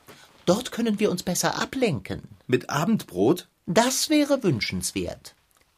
Dort 0.44 0.72
können 0.72 0.98
wir 0.98 1.11
uns 1.11 1.22
besser 1.22 1.61
ablenken. 1.61 2.22
Mit 2.46 2.68
Abendbrot? 2.68 3.48
Das 3.66 4.11
wäre 4.11 4.42
wünschenswert. 4.42 5.35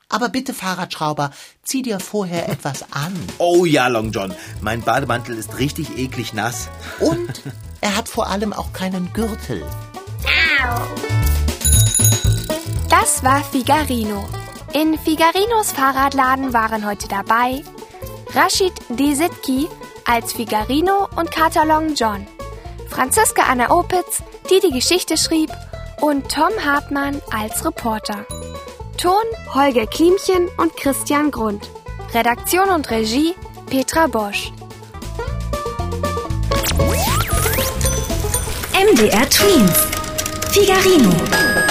Aber 0.08 0.28
bitte, 0.28 0.54
Fahrradschrauber, 0.54 1.30
zieh 1.62 1.82
dir 1.82 2.00
vorher 2.00 2.48
etwas 2.48 2.92
an. 2.92 3.14
Oh 3.38 3.64
ja, 3.64 3.86
Long 3.88 4.10
John. 4.10 4.34
Mein 4.60 4.82
Bademantel 4.82 5.36
ist 5.38 5.58
richtig 5.58 5.96
eklig 5.96 6.32
nass. 6.32 6.68
Und 7.00 7.42
er 7.80 7.96
hat 7.96 8.08
vor 8.08 8.28
allem 8.28 8.52
auch 8.52 8.72
keinen 8.72 9.12
Gürtel. 9.12 9.64
Das 12.88 13.22
war 13.22 13.44
Figarino. 13.44 14.28
In 14.72 14.98
Figarinos 14.98 15.72
Fahrradladen 15.72 16.52
waren 16.52 16.84
heute 16.84 17.06
dabei 17.08 17.62
Rashid 18.34 18.72
Desitki 18.88 19.68
als 20.04 20.32
Figarino 20.32 21.08
und 21.16 21.30
Kater 21.30 21.64
Long 21.64 21.94
John, 21.94 22.26
Franziska 22.88 23.44
Anna 23.44 23.70
Opitz, 23.70 24.22
die 24.50 24.60
die 24.60 24.72
Geschichte 24.74 25.16
schrieb, 25.16 25.50
und 26.00 26.28
Tom 26.30 26.52
Hartmann 26.64 27.20
als 27.30 27.64
Reporter. 27.64 28.26
Ton 28.96 29.24
Holger 29.54 29.86
Klimchen 29.86 30.48
und 30.56 30.76
Christian 30.76 31.30
Grund. 31.30 31.68
Redaktion 32.14 32.68
und 32.70 32.90
Regie 32.90 33.34
Petra 33.66 34.06
Bosch. 34.06 34.52
MDR 38.72 39.28
Twins. 39.28 39.86
Figarino. 40.52 41.65